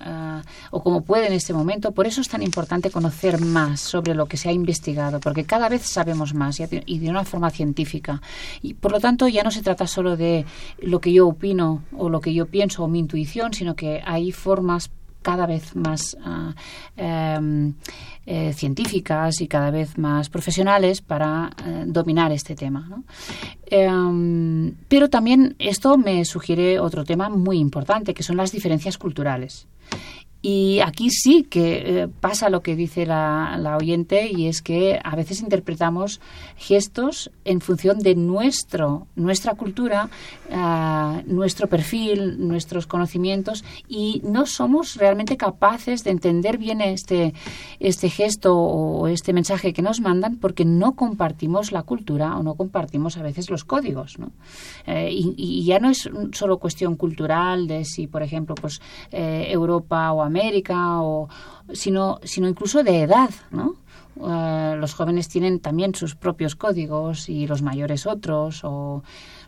ah, 0.00 0.42
o 0.70 0.82
como 0.82 1.02
puede 1.02 1.26
en 1.26 1.32
este 1.32 1.54
momento, 1.54 1.92
por 1.92 2.06
eso 2.06 2.20
es 2.20 2.28
tan 2.28 2.42
importante 2.42 2.90
conocer 2.90 3.40
más 3.40 3.80
sobre 3.80 4.14
lo 4.14 4.26
que 4.26 4.36
se 4.36 4.48
ha 4.48 4.52
investigado, 4.52 5.20
porque 5.20 5.44
cada 5.44 5.68
vez 5.68 5.82
sabemos 5.82 6.34
más 6.34 6.60
y 6.60 6.98
de 6.98 7.10
una 7.10 7.24
forma 7.24 7.50
científica. 7.50 8.20
Y 8.62 8.74
por 8.74 8.92
lo 8.92 9.00
tanto 9.00 9.26
ya 9.28 9.42
no 9.42 9.50
se 9.50 9.62
trata 9.62 9.86
solo 9.86 10.16
de 10.16 10.44
lo 10.80 11.00
que 11.00 11.12
yo 11.12 11.28
opino 11.28 11.82
o 11.96 12.08
lo 12.08 12.20
que 12.20 12.34
yo 12.34 12.46
pienso 12.46 12.84
o 12.84 12.88
mi 12.88 12.98
intuición, 12.98 13.54
sino 13.54 13.74
que 13.74 14.02
hay 14.04 14.32
formas 14.32 14.90
cada 15.26 15.44
vez 15.44 15.74
más 15.74 16.16
ah, 16.24 16.54
em, 16.96 17.74
eh, 18.26 18.52
científicas 18.52 19.40
y 19.40 19.48
cada 19.48 19.72
vez 19.72 19.98
más 19.98 20.28
profesionales 20.28 21.00
para 21.00 21.50
eh, 21.66 21.82
dominar 21.84 22.30
este 22.30 22.54
tema. 22.54 23.02
Em, 23.68 24.76
pero 24.86 25.10
también 25.10 25.56
esto 25.58 25.98
me 25.98 26.24
sugiere 26.24 26.78
otro 26.78 27.04
tema 27.04 27.28
muy 27.28 27.58
importante, 27.58 28.14
que 28.14 28.22
son 28.22 28.36
las 28.36 28.52
diferencias 28.52 28.98
culturales. 28.98 29.66
Y 30.48 30.78
aquí 30.78 31.10
sí 31.10 31.42
que 31.42 32.02
eh, 32.02 32.08
pasa 32.20 32.50
lo 32.50 32.60
que 32.60 32.76
dice 32.76 33.04
la, 33.04 33.56
la, 33.58 33.76
oyente 33.76 34.30
y 34.30 34.46
es 34.46 34.62
que 34.62 35.00
a 35.02 35.16
veces 35.16 35.40
interpretamos 35.40 36.20
gestos 36.56 37.32
en 37.44 37.60
función 37.60 37.98
de 37.98 38.14
nuestro, 38.14 39.08
nuestra 39.16 39.56
cultura, 39.56 40.08
uh, 40.48 41.20
nuestro 41.26 41.66
perfil, 41.66 42.46
nuestros 42.46 42.86
conocimientos 42.86 43.64
y 43.88 44.22
no 44.22 44.46
somos 44.46 44.94
realmente 44.94 45.36
capaces 45.36 46.04
de 46.04 46.12
entender 46.12 46.58
bien 46.58 46.80
este, 46.80 47.34
este 47.80 48.08
gesto 48.08 48.56
o 48.56 49.08
este 49.08 49.32
mensaje 49.32 49.72
que 49.72 49.82
nos 49.82 50.00
mandan 50.00 50.36
porque 50.36 50.64
no 50.64 50.92
compartimos 50.92 51.72
la 51.72 51.82
cultura 51.82 52.36
o 52.36 52.44
no 52.44 52.54
compartimos 52.54 53.16
a 53.16 53.22
veces 53.24 53.50
los 53.50 53.64
códigos. 53.64 54.20
¿no? 54.20 54.30
Eh, 54.86 55.10
y, 55.10 55.34
y, 55.36 55.64
ya 55.64 55.80
no 55.80 55.90
es 55.90 56.08
solo 56.30 56.58
cuestión 56.58 56.94
cultural 56.94 57.66
de 57.66 57.84
si, 57.84 58.06
por 58.06 58.22
ejemplo, 58.22 58.54
pues 58.54 58.80
eh, 59.10 59.48
Europa 59.50 60.12
o 60.12 60.22
América, 60.22 60.35
o, 60.70 61.28
sino, 61.72 62.18
sino 62.22 62.48
incluso 62.48 62.82
de 62.82 63.02
edad, 63.02 63.30
¿no? 63.50 63.76
Uh, 64.16 64.76
los 64.76 64.94
jóvenes 64.94 65.28
tienen 65.28 65.60
también 65.60 65.94
sus 65.94 66.14
propios 66.14 66.56
códigos 66.56 67.28
y 67.28 67.46
los 67.46 67.60
mayores 67.60 68.06
otros 68.06 68.60
o 68.64 69.02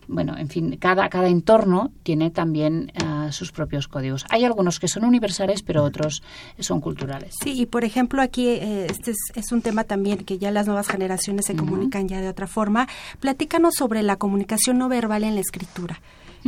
bueno, 0.09 0.37
en 0.37 0.48
fin, 0.48 0.77
cada, 0.79 1.09
cada 1.09 1.29
entorno 1.29 1.90
tiene 2.03 2.31
también 2.31 2.92
uh, 3.03 3.31
sus 3.31 3.53
propios 3.53 3.88
códigos. 3.88 4.24
Hay 4.31 4.44
algunos 4.44 4.79
que 4.79 4.88
son 4.88 5.05
universales, 5.05 5.62
pero 5.62 5.85
otros 5.85 6.22
son 6.59 6.81
culturales. 6.81 7.35
Sí, 7.42 7.59
y 7.61 7.66
por 7.66 7.85
ejemplo 7.85 8.20
aquí 8.20 8.46
eh, 8.48 8.87
este 8.90 9.12
es, 9.12 9.18
es, 9.35 9.53
un 9.53 9.62
tema 9.62 9.85
también 9.85 10.18
que 10.18 10.38
ya 10.38 10.51
las 10.51 10.66
nuevas 10.66 10.88
generaciones 10.88 11.46
se 11.46 11.53
uh 11.53 11.57
-huh. 11.57 11.61
comunican 11.61 12.09
ya 12.09 12.20
de 12.20 12.29
otra 12.29 12.46
forma. 12.46 12.88
Platícanos 13.20 13.74
sobre 13.74 14.03
la 14.03 14.16
comunicación 14.16 14.79
no 14.79 14.88
verbal 14.88 15.24
en 15.24 15.35
la 15.35 15.40
escritura 15.40 16.01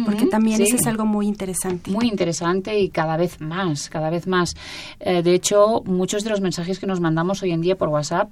porque 0.05 0.27
también 0.27 0.59
sí. 0.59 0.65
eso 0.65 0.77
es 0.77 0.87
algo 0.87 1.07
muy 1.07 1.27
interesante. 1.27 1.91
Muy 1.91 2.09
interesante 2.09 2.79
y 2.79 2.91
cada 2.91 3.17
vez 3.17 3.41
más, 3.41 3.89
cada 3.89 4.11
vez 4.11 4.27
más. 4.27 4.55
Eh, 5.01 5.23
de 5.23 5.35
hecho, 5.35 5.83
muchos 5.85 6.25
de 6.25 6.31
los 6.31 6.41
mensajes 6.41 6.79
que 6.79 6.87
nos 6.87 7.01
mandamos 7.01 7.43
hoy 7.43 7.53
en 7.53 7.61
día 7.61 7.77
por 7.77 7.89
WhatsApp 7.89 8.31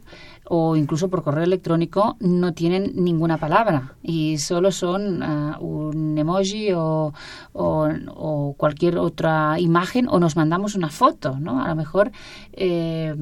o 0.48 0.76
incluso 0.76 1.08
por 1.08 1.22
correo 1.22 1.44
electrónico 1.44 2.16
no 2.20 2.54
tienen 2.54 2.92
ninguna 2.94 3.36
palabra 3.38 3.94
y 4.02 4.38
solo 4.38 4.72
son 4.72 5.22
uh, 5.22 5.58
un 5.60 6.16
emoji 6.16 6.72
o, 6.72 7.12
o, 7.52 8.54
cualquier 8.56 8.98
otra 8.98 9.60
imagen 9.60 10.08
o 10.08 10.18
nos 10.18 10.36
mandamos 10.36 10.74
una 10.74 10.88
foto, 10.88 11.38
¿no? 11.38 11.62
A 11.62 11.68
lo 11.68 11.76
mejor 11.76 12.10
eh, 12.52 13.14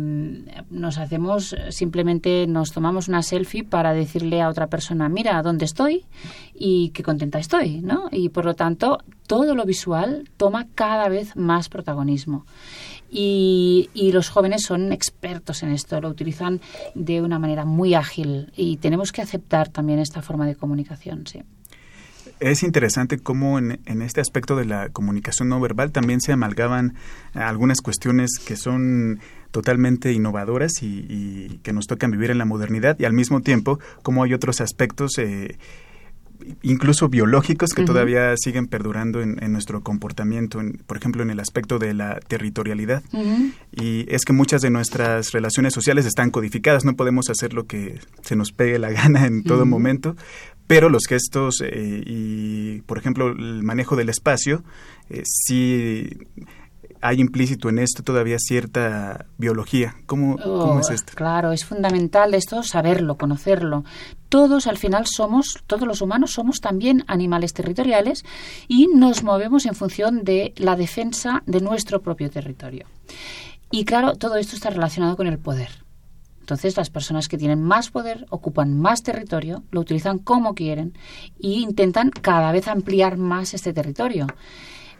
nos 0.70 0.98
hacemos 0.98 1.54
simplemente 1.70 2.46
nos 2.46 2.72
tomamos 2.72 3.08
una 3.08 3.22
selfie 3.22 3.64
para 3.64 3.92
decirle 3.92 4.40
a 4.40 4.48
otra 4.48 4.68
persona 4.68 5.08
mira 5.08 5.42
dónde 5.42 5.64
estoy 5.64 6.04
y 6.54 6.90
qué 6.90 7.02
contenta 7.02 7.38
estoy, 7.38 7.80
¿no? 7.80 8.08
Y 8.12 8.28
por 8.28 8.44
lo 8.44 8.54
tanto 8.54 8.98
todo 9.26 9.54
lo 9.54 9.64
visual 9.64 10.28
toma 10.36 10.66
cada 10.74 11.08
vez 11.08 11.36
más 11.36 11.68
protagonismo. 11.68 12.44
Y, 13.10 14.10
los 14.12 14.28
jóvenes 14.30 14.62
son 14.62 14.92
expertos 14.92 15.62
en 15.62 15.70
esto, 15.70 16.00
lo 16.00 16.08
utilizan 16.08 16.60
de 16.94 17.22
una 17.22 17.38
manera 17.38 17.64
muy 17.64 17.94
ágil 17.94 18.52
y 18.56 18.78
tenemos 18.78 19.12
que 19.12 19.22
aceptar 19.22 19.68
también 19.68 19.98
esta 19.98 20.22
forma 20.22 20.46
de 20.46 20.54
comunicación, 20.54 21.26
sí. 21.26 21.42
Es 22.40 22.62
interesante 22.62 23.18
cómo 23.18 23.58
en, 23.58 24.02
este 24.02 24.20
aspecto 24.20 24.56
de 24.56 24.66
la 24.66 24.90
comunicación 24.90 25.48
no 25.48 25.60
verbal 25.60 25.90
también 25.92 26.20
se 26.20 26.32
amalgaban 26.32 26.94
algunas 27.32 27.80
cuestiones 27.80 28.38
que 28.44 28.56
son 28.56 29.20
totalmente 29.50 30.12
innovadoras 30.12 30.82
y, 30.82 31.60
que 31.62 31.72
nos 31.72 31.86
tocan 31.86 32.10
vivir 32.10 32.30
en 32.30 32.38
la 32.38 32.44
modernidad 32.44 32.96
y 32.98 33.06
al 33.06 33.14
mismo 33.14 33.40
tiempo 33.40 33.78
cómo 34.02 34.22
hay 34.22 34.34
otros 34.34 34.60
aspectos 34.60 35.12
eh, 35.18 35.56
incluso 36.62 37.08
biológicos 37.08 37.70
que 37.72 37.82
uh 37.82 37.84
-huh. 37.84 37.88
todavía 37.88 38.34
siguen 38.36 38.66
perdurando 38.66 39.20
en, 39.20 39.42
en 39.42 39.52
nuestro 39.52 39.80
comportamiento, 39.82 40.60
en, 40.60 40.78
por 40.86 40.96
ejemplo, 40.96 41.22
en 41.22 41.30
el 41.30 41.40
aspecto 41.40 41.78
de 41.78 41.94
la 41.94 42.18
territorialidad. 42.20 43.02
Uh 43.12 43.18
-huh. 43.18 43.52
Y 43.72 44.06
es 44.08 44.24
que 44.24 44.32
muchas 44.32 44.60
de 44.62 44.70
nuestras 44.70 45.32
relaciones 45.32 45.72
sociales 45.74 46.06
están 46.06 46.30
codificadas, 46.30 46.84
no 46.84 46.94
podemos 46.94 47.30
hacer 47.30 47.52
lo 47.52 47.66
que 47.66 48.00
se 48.22 48.36
nos 48.36 48.52
pegue 48.52 48.78
la 48.78 48.90
gana 48.90 49.26
en 49.26 49.42
todo 49.42 49.60
uh 49.60 49.66
-huh. 49.66 49.70
momento, 49.70 50.16
pero 50.66 50.88
los 50.88 51.06
gestos 51.06 51.62
eh, 51.62 52.02
y, 52.04 52.80
por 52.82 52.98
ejemplo, 52.98 53.28
el 53.28 53.62
manejo 53.62 53.96
del 53.96 54.08
espacio, 54.08 54.64
eh, 55.10 55.22
sí 55.24 56.08
hay 57.06 57.20
implícito 57.20 57.68
en 57.68 57.78
esto 57.78 58.02
todavía 58.02 58.36
cierta 58.38 59.26
biología. 59.38 59.94
¿Cómo, 60.06 60.34
oh, 60.34 60.58
¿cómo 60.58 60.80
es 60.80 60.90
esto? 60.90 61.12
Claro, 61.14 61.52
es 61.52 61.64
fundamental 61.64 62.34
esto 62.34 62.64
saberlo, 62.64 63.16
conocerlo. 63.16 63.84
Todos 64.28 64.66
al 64.66 64.76
final 64.76 65.06
somos, 65.06 65.62
todos 65.68 65.86
los 65.86 66.02
humanos 66.02 66.32
somos 66.32 66.60
también 66.60 67.04
animales 67.06 67.52
territoriales 67.52 68.24
y 68.66 68.88
nos 68.88 69.22
movemos 69.22 69.66
en 69.66 69.76
función 69.76 70.24
de 70.24 70.52
la 70.56 70.74
defensa 70.74 71.44
de 71.46 71.60
nuestro 71.60 72.02
propio 72.02 72.28
territorio. 72.28 72.86
Y 73.70 73.84
claro, 73.84 74.16
todo 74.16 74.34
esto 74.34 74.56
está 74.56 74.70
relacionado 74.70 75.16
con 75.16 75.28
el 75.28 75.38
poder. 75.38 75.84
Entonces, 76.40 76.76
las 76.76 76.90
personas 76.90 77.28
que 77.28 77.38
tienen 77.38 77.62
más 77.62 77.90
poder 77.90 78.26
ocupan 78.30 78.76
más 78.76 79.04
territorio, 79.04 79.62
lo 79.70 79.80
utilizan 79.80 80.18
como 80.18 80.54
quieren 80.54 80.94
e 81.40 81.48
intentan 81.48 82.10
cada 82.10 82.50
vez 82.50 82.66
ampliar 82.66 83.16
más 83.16 83.54
este 83.54 83.72
territorio. 83.72 84.26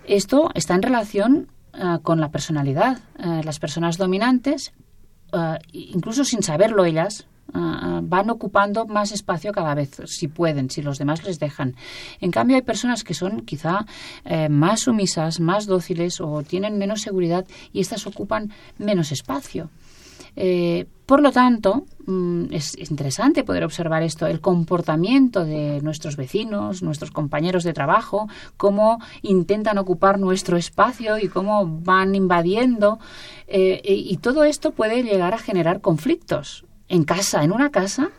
Esto 0.07 0.51
está 0.55 0.75
en 0.75 0.83
relación 0.83 1.49
uh, 1.79 2.01
con 2.03 2.21
la 2.21 2.31
personalidad. 2.31 2.99
Uh, 3.19 3.43
las 3.43 3.59
personas 3.59 3.97
dominantes, 3.97 4.73
uh, 5.33 5.57
incluso 5.73 6.25
sin 6.25 6.43
saberlo 6.43 6.85
ellas, 6.85 7.27
van 7.53 8.31
ocupando 8.31 8.87
más 8.87 9.13
espacio 9.13 9.53
cada 9.53 9.75
vez, 9.75 10.03
si 10.07 10.29
pueden, 10.29 10.71
si 10.71 10.83
los 10.83 10.99
demás 10.99 11.25
les 11.25 11.39
dejan. 11.39 11.77
En 12.21 12.31
cambio, 12.31 12.57
hay 12.57 12.63
personas 12.63 13.05
que 13.05 13.15
son 13.15 13.43
quizá 13.43 13.87
eh, 14.25 14.49
más 14.49 14.81
sumisas, 14.81 15.41
más 15.41 15.67
dóciles 15.67 16.21
o 16.21 16.43
tienen 16.43 16.79
menos 16.79 17.03
seguridad 17.03 17.47
y 17.73 17.81
estas 17.81 18.07
ocupan 18.07 18.53
menos 18.79 19.13
espacio. 19.13 19.71
Eh, 20.37 20.87
por 21.07 21.23
lo 21.23 21.33
tanto, 21.33 21.87
mm, 22.07 22.53
es 22.53 22.77
interesante 22.79 23.45
poder 23.45 23.65
observar 23.65 24.03
esto, 24.03 24.27
el 24.27 24.41
comportamiento 24.41 25.45
de 25.45 25.81
nuestros 25.81 26.17
vecinos, 26.17 26.83
nuestros 26.83 27.11
compañeros 27.11 27.65
de 27.65 27.73
trabajo, 27.73 28.29
cómo 28.57 29.01
intentan 29.23 29.79
ocupar 29.79 30.19
nuestro 30.19 30.57
espacio 30.57 31.19
y 31.19 31.29
cómo 31.29 31.67
van 31.67 32.15
invadiendo. 32.15 32.99
Eh, 33.47 33.81
y 33.85 34.17
todo 34.19 34.45
esto 34.45 34.73
puede 34.73 35.03
llegar 35.03 35.33
a 35.33 35.39
generar 35.39 35.81
conflictos. 35.81 36.65
En 36.89 37.05
casa, 37.05 37.43
en 37.43 37.53
una 37.53 37.71
casa, 37.71 38.11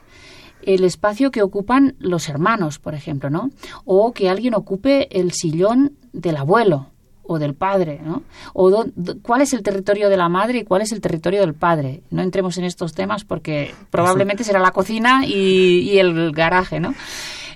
el 0.61 0.83
espacio 0.83 1.31
que 1.31 1.41
ocupan 1.41 1.95
los 1.99 2.29
hermanos, 2.29 2.79
por 2.79 2.93
ejemplo, 2.93 3.29
¿no? 3.29 3.51
O 3.85 4.11
que 4.13 4.29
alguien 4.29 4.53
ocupe 4.53 5.07
el 5.17 5.31
sillón 5.31 5.97
del 6.13 6.37
abuelo 6.37 6.87
o 7.27 7.39
del 7.39 7.53
padre, 7.53 7.99
¿no? 8.03 8.23
O 8.53 8.85
cuál 9.21 9.41
es 9.41 9.53
el 9.53 9.63
territorio 9.63 10.09
de 10.09 10.17
la 10.17 10.29
madre 10.29 10.59
y 10.59 10.63
cuál 10.63 10.81
es 10.81 10.91
el 10.91 11.01
territorio 11.01 11.41
del 11.41 11.53
padre. 11.53 12.01
No 12.09 12.21
entremos 12.21 12.57
en 12.57 12.63
estos 12.63 12.93
temas 12.93 13.23
porque 13.23 13.73
probablemente 13.89 14.43
será 14.43 14.59
la 14.59 14.71
cocina 14.71 15.25
y, 15.25 15.97
el 15.97 16.31
garaje, 16.31 16.79
¿no? 16.79 16.93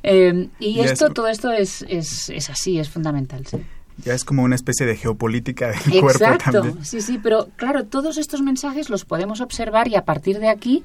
Eh, 0.04 0.48
y 0.60 0.80
esto, 0.80 1.12
todo 1.12 1.28
esto 1.28 1.52
es, 1.52 1.86
es, 1.88 2.30
es 2.30 2.50
así, 2.50 2.80
es 2.80 2.90
fundamental. 2.90 3.46
Sí. 3.46 3.58
Ya 4.04 4.14
es 4.14 4.24
como 4.24 4.44
una 4.44 4.56
especie 4.56 4.86
de 4.86 4.96
geopolítica 4.96 5.72
del 5.72 6.02
cuerpo 6.02 6.38
también. 6.44 6.84
Sí, 6.84 7.02
sí, 7.02 7.20
pero 7.22 7.50
claro, 7.56 7.86
todos 7.86 8.18
estos 8.18 8.42
mensajes 8.42 8.90
los 8.90 9.06
podemos 9.06 9.42
observar 9.42 9.88
y 9.88 9.96
a 9.96 10.06
partir 10.06 10.40
de 10.40 10.50
aquí 10.50 10.84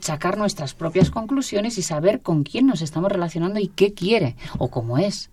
sacar 0.00 0.36
nuestras 0.36 0.74
propias 0.74 1.10
conclusiones 1.10 1.78
y 1.78 1.82
saber 1.82 2.20
con 2.20 2.44
quién 2.44 2.66
nos 2.66 2.82
estamos 2.82 3.10
relacionando 3.10 3.58
y 3.58 3.68
qué 3.68 3.94
quiere 3.94 4.36
o 4.58 4.68
cómo 4.68 4.98
es. 4.98 5.30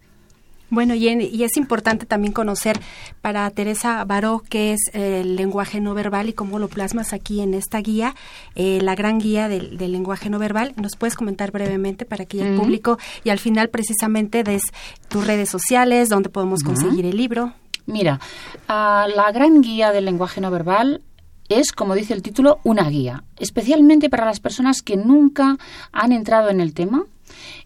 Bueno, 0.69 0.95
y, 0.95 1.07
es 1.43 1.57
importante 1.57 2.05
también 2.05 2.33
conocer 2.33 2.79
para 3.21 3.49
Teresa 3.51 4.03
Baró 4.05 4.43
qué 4.49 4.73
es 4.73 4.79
el 4.93 5.35
lenguaje 5.35 5.79
no 5.79 5.93
verbal 5.93 6.29
y 6.29 6.33
cómo 6.33 6.59
lo 6.59 6.67
plasmas 6.67 7.13
aquí 7.13 7.41
en 7.41 7.53
esta 7.53 7.79
guía, 7.79 8.15
eh, 8.55 8.79
la 8.81 8.95
gran 8.95 9.19
guía 9.19 9.47
del, 9.47 9.77
lenguaje 9.77 10.29
no 10.29 10.39
verbal. 10.39 10.73
¿Nos 10.77 10.95
puedes 10.95 11.15
comentar 11.15 11.51
brevemente 11.51 12.05
para 12.05 12.25
que 12.25 12.41
el 12.41 12.57
público 12.57 12.97
y 13.23 13.29
al 13.29 13.39
final 13.39 13.69
precisamente 13.69 14.43
des 14.43 14.63
tus 15.07 15.25
redes 15.25 15.49
sociales, 15.49 16.09
donde 16.09 16.29
podemos 16.29 16.63
conseguir 16.63 17.05
el 17.05 17.17
libro? 17.17 17.53
Mira, 17.85 18.19
ah, 18.67 19.07
la 19.15 19.31
gran 19.31 19.61
guía 19.61 19.91
del 19.91 20.05
lenguaje 20.05 20.41
no 20.41 20.49
verbal 20.49 21.01
es, 21.49 21.71
como 21.71 21.93
dice 21.93 22.13
el 22.13 22.23
título, 22.23 22.59
una 22.63 22.89
guía, 22.89 23.23
especialmente 23.37 24.09
para 24.09 24.25
las 24.25 24.39
personas 24.39 24.81
que 24.81 24.97
nunca 24.97 25.57
han 25.91 26.11
entrado 26.11 26.49
en 26.49 26.59
el 26.59 26.73
tema 26.73 27.05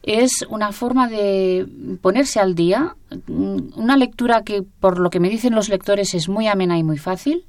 es 0.03 0.45
una 0.49 0.71
forma 0.71 1.07
de 1.07 1.67
ponerse 2.01 2.39
al 2.39 2.55
día, 2.55 2.95
una 3.27 3.97
lectura 3.97 4.43
que, 4.43 4.61
por 4.61 4.99
lo 4.99 5.09
que 5.09 5.19
me 5.19 5.29
dicen 5.29 5.55
los 5.55 5.69
lectores, 5.69 6.13
es 6.13 6.29
muy 6.29 6.47
amena 6.47 6.77
y 6.77 6.83
muy 6.83 6.97
fácil, 6.97 7.45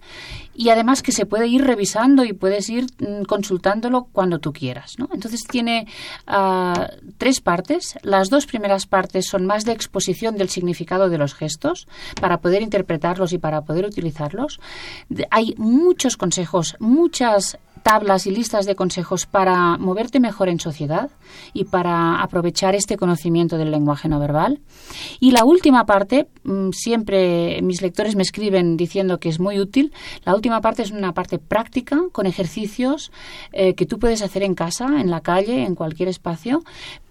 y 0.55 0.68
además 0.68 1.03
que 1.03 1.12
se 1.12 1.27
puede 1.27 1.46
ir 1.46 1.64
revisando 1.64 2.25
y 2.25 2.33
puedes 2.33 2.68
ir 2.68 2.87
mm, 2.99 3.23
consultándolo 3.23 4.09
cuando 4.12 4.40
tú 4.40 4.53
quieras. 4.53 4.99
¿no? 4.99 5.09
Entonces 5.12 5.44
tiene 5.44 5.87
ah, 6.27 6.90
tres 7.18 7.40
partes. 7.40 7.99
Las 8.03 8.29
dos 8.29 8.46
primeras 8.46 8.87
partes 8.87 9.27
son 9.27 9.46
más 9.46 9.64
de 9.64 9.73
exposición 9.73 10.37
del 10.37 10.51
significado 10.51 11.09
de 11.09 11.18
los 11.18 11.35
gestos 11.35 11.88
para 12.20 12.40
poder 12.40 12.62
interpretarlos 12.62 13.33
y 13.33 13.38
para 13.38 13.62
poder 13.62 13.87
utilizarlos. 13.87 14.61
Hay 15.31 15.55
muchos 15.57 16.16
consejos, 16.16 16.77
muchas 16.79 17.59
tablas 17.82 18.26
y 18.26 18.30
listas 18.30 18.66
de 18.66 18.74
consejos 18.74 19.26
para 19.26 19.76
moverte 19.78 20.20
mejor 20.20 20.48
en 20.48 20.60
sociedad 20.60 21.10
y 21.52 21.64
para 21.64 22.22
aprovechar 22.22 22.74
este 22.74 22.96
conocimiento 22.96 23.58
del 23.58 23.70
lenguaje 23.70 24.08
no 24.08 24.18
verbal. 24.18 24.60
Y 25.18 25.32
la 25.32 25.44
última 25.44 25.86
parte, 25.86 26.28
mm, 26.44 26.70
siempre 26.72 27.60
mis 27.62 27.82
lectores 27.82 28.16
me 28.16 28.22
escriben 28.22 28.76
diciendo 28.76 29.18
que 29.18 29.28
es 29.28 29.40
muy 29.40 29.58
útil, 29.58 29.92
la 30.24 30.34
última 30.34 30.60
parte 30.60 30.82
es 30.82 30.90
una 30.90 31.12
parte 31.12 31.38
práctica 31.38 32.00
con 32.12 32.26
ejercicios 32.26 33.12
eh, 33.52 33.74
que 33.74 33.86
tú 33.86 33.98
puedes 33.98 34.22
hacer 34.22 34.42
en 34.42 34.54
casa, 34.54 35.00
en 35.00 35.10
la 35.10 35.20
calle, 35.20 35.64
en 35.64 35.74
cualquier 35.74 36.08
espacio, 36.08 36.62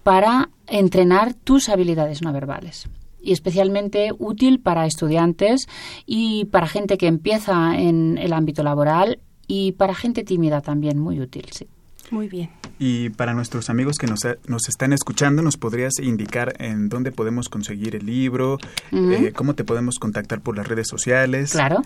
para 0.02 0.50
entrenar 0.66 1.34
tus 1.34 1.68
habilidades 1.68 2.22
no 2.22 2.32
verbales 2.32 2.88
y 3.22 3.32
especialmente 3.32 4.12
útil 4.18 4.60
para 4.60 4.86
estudiantes 4.86 5.68
y 6.06 6.46
para 6.46 6.66
gente 6.66 6.96
que 6.96 7.06
empieza 7.06 7.78
en 7.78 8.18
el 8.18 8.32
ámbito 8.32 8.62
laboral 8.62 9.20
y 9.52 9.72
para 9.72 9.96
gente 9.96 10.22
tímida 10.22 10.60
también 10.60 10.96
muy 11.00 11.20
útil, 11.20 11.46
sí. 11.50 11.66
Muy 12.10 12.28
bien. 12.28 12.50
Y 12.78 13.10
para 13.10 13.34
nuestros 13.34 13.68
amigos 13.68 13.98
que 13.98 14.06
nos, 14.06 14.20
nos 14.46 14.68
están 14.68 14.94
escuchando, 14.94 15.42
¿nos 15.42 15.58
podrías 15.58 15.98
indicar 15.98 16.54
en 16.58 16.88
dónde 16.88 17.12
podemos 17.12 17.50
conseguir 17.50 17.94
el 17.94 18.06
libro? 18.06 18.56
Eh, 18.90 19.32
¿Cómo 19.36 19.54
te 19.54 19.64
podemos 19.64 19.98
contactar 19.98 20.40
por 20.40 20.56
las 20.56 20.66
redes 20.66 20.88
sociales? 20.88 21.52
Claro. 21.52 21.82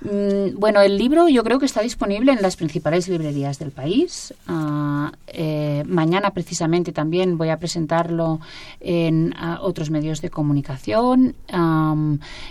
Mm, 0.00 0.58
bueno, 0.58 0.80
el 0.80 0.96
libro 0.96 1.28
yo 1.28 1.44
creo 1.44 1.58
que 1.58 1.66
está 1.66 1.82
disponible 1.82 2.32
en 2.32 2.40
las 2.40 2.56
principales 2.56 3.06
librerías 3.06 3.58
del 3.58 3.70
país. 3.70 4.32
Ah, 4.46 5.12
eh, 5.26 5.84
mañana 5.86 6.30
precisamente 6.30 6.92
también 6.92 7.36
voy 7.36 7.50
a 7.50 7.58
presentarlo 7.58 8.40
en 8.80 9.34
otros 9.60 9.90
medios 9.90 10.22
de 10.22 10.30
comunicación 10.30 11.34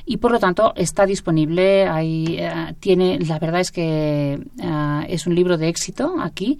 y 0.05 0.17
por 0.17 0.31
lo 0.31 0.39
tanto 0.39 0.73
está 0.75 1.07
disponible. 1.07 1.87
Ahí, 1.87 2.37
eh, 2.37 2.75
tiene, 2.79 3.17
la 3.19 3.39
verdad 3.39 3.61
es 3.61 3.71
que 3.71 4.39
ah, 4.61 5.05
es 5.09 5.25
un 5.25 5.33
libro 5.33 5.57
de 5.57 5.69
éxito 5.69 6.17
aquí. 6.21 6.59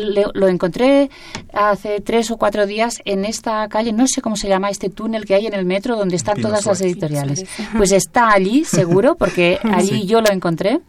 Lo 0.00 0.48
encontré 0.48 0.60
encontré 0.60 1.10
hace 1.52 2.00
tres 2.00 2.30
o 2.30 2.36
cuatro 2.36 2.66
días 2.66 3.00
en 3.04 3.24
esta 3.24 3.66
calle, 3.68 3.92
no 3.92 4.06
sé 4.06 4.20
cómo 4.20 4.36
se 4.36 4.46
llama 4.46 4.68
este 4.68 4.90
túnel 4.90 5.24
que 5.24 5.34
hay 5.34 5.46
en 5.46 5.54
el 5.54 5.64
metro 5.64 5.96
donde 5.96 6.16
están 6.16 6.40
todas 6.40 6.66
las 6.66 6.80
editoriales. 6.80 7.44
Pues 7.76 7.92
está 7.92 8.30
allí, 8.30 8.64
seguro, 8.64 9.16
porque 9.16 9.58
allí 9.64 10.06
yo 10.06 10.20
lo 10.20 10.30
encontré. 10.30 10.80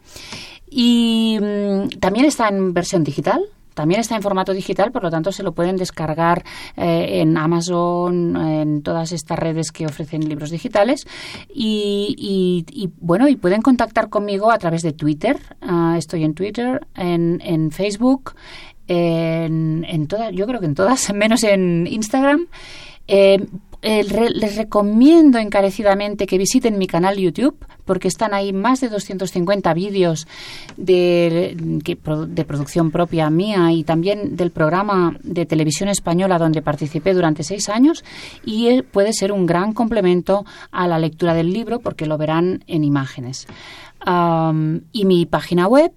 Y 0.69 1.37
mm, 1.41 1.99
también 1.99 2.25
está 2.25 2.47
en 2.49 2.73
versión 2.73 3.03
digital, 3.03 3.41
también 3.73 4.01
está 4.01 4.15
en 4.15 4.21
formato 4.21 4.53
digital, 4.53 4.91
por 4.91 5.03
lo 5.03 5.09
tanto 5.09 5.31
se 5.31 5.43
lo 5.43 5.53
pueden 5.53 5.77
descargar 5.77 6.43
eh, 6.75 7.21
en 7.21 7.37
Amazon, 7.37 8.35
en 8.35 8.81
todas 8.81 9.11
estas 9.11 9.39
redes 9.39 9.71
que 9.71 9.85
ofrecen 9.85 10.27
libros 10.27 10.49
digitales. 10.49 11.07
Y, 11.53 12.65
bueno, 12.99 13.27
y 13.27 13.37
pueden 13.37 13.61
contactar 13.61 14.09
conmigo 14.09 14.51
a 14.51 14.57
través 14.57 14.81
de 14.81 14.91
Twitter. 14.91 15.39
Ah, 15.61 15.95
estoy 15.97 16.23
en 16.23 16.33
Twitter, 16.33 16.85
en, 16.95 17.41
en 17.43 17.71
Facebook, 17.71 18.33
en, 18.87 20.07
todas, 20.07 20.31
yo 20.33 20.45
creo 20.47 20.59
que 20.59 20.65
en 20.65 20.75
todas, 20.75 21.13
menos 21.13 21.43
en 21.43 21.87
Instagram. 21.87 22.47
Eh, 23.83 24.03
les 24.03 24.57
recomiendo 24.57 25.39
encarecidamente 25.39 26.27
que 26.27 26.37
visiten 26.37 26.77
mi 26.77 26.85
canal 26.85 27.17
YouTube 27.17 27.57
porque 27.83 28.07
están 28.07 28.31
ahí 28.31 28.53
más 28.53 28.79
de 28.79 28.89
250 28.89 29.73
vídeos 29.73 30.27
de, 30.77 31.55
de, 31.57 32.45
producción 32.45 32.91
propia 32.91 33.31
mía 33.31 33.71
y 33.71 33.83
también 33.83 34.35
del 34.35 34.51
programa 34.51 35.17
de 35.23 35.47
televisión 35.47 35.89
española 35.89 36.37
donde 36.37 36.61
participé 36.61 37.15
durante 37.15 37.43
seis 37.43 37.69
años 37.69 38.03
y 38.45 38.67
eh, 38.67 38.83
puede 38.83 39.13
ser 39.13 39.31
un 39.31 39.47
gran 39.47 39.73
complemento 39.73 40.45
a 40.71 40.87
la 40.87 40.99
lectura 40.99 41.33
del 41.33 41.51
libro 41.51 41.79
porque 41.79 42.05
lo 42.05 42.19
verán 42.19 42.63
en 42.67 42.83
imágenes. 42.83 43.47
y 44.91 45.05
mi 45.05 45.25
página 45.25 45.67
web 45.67 45.91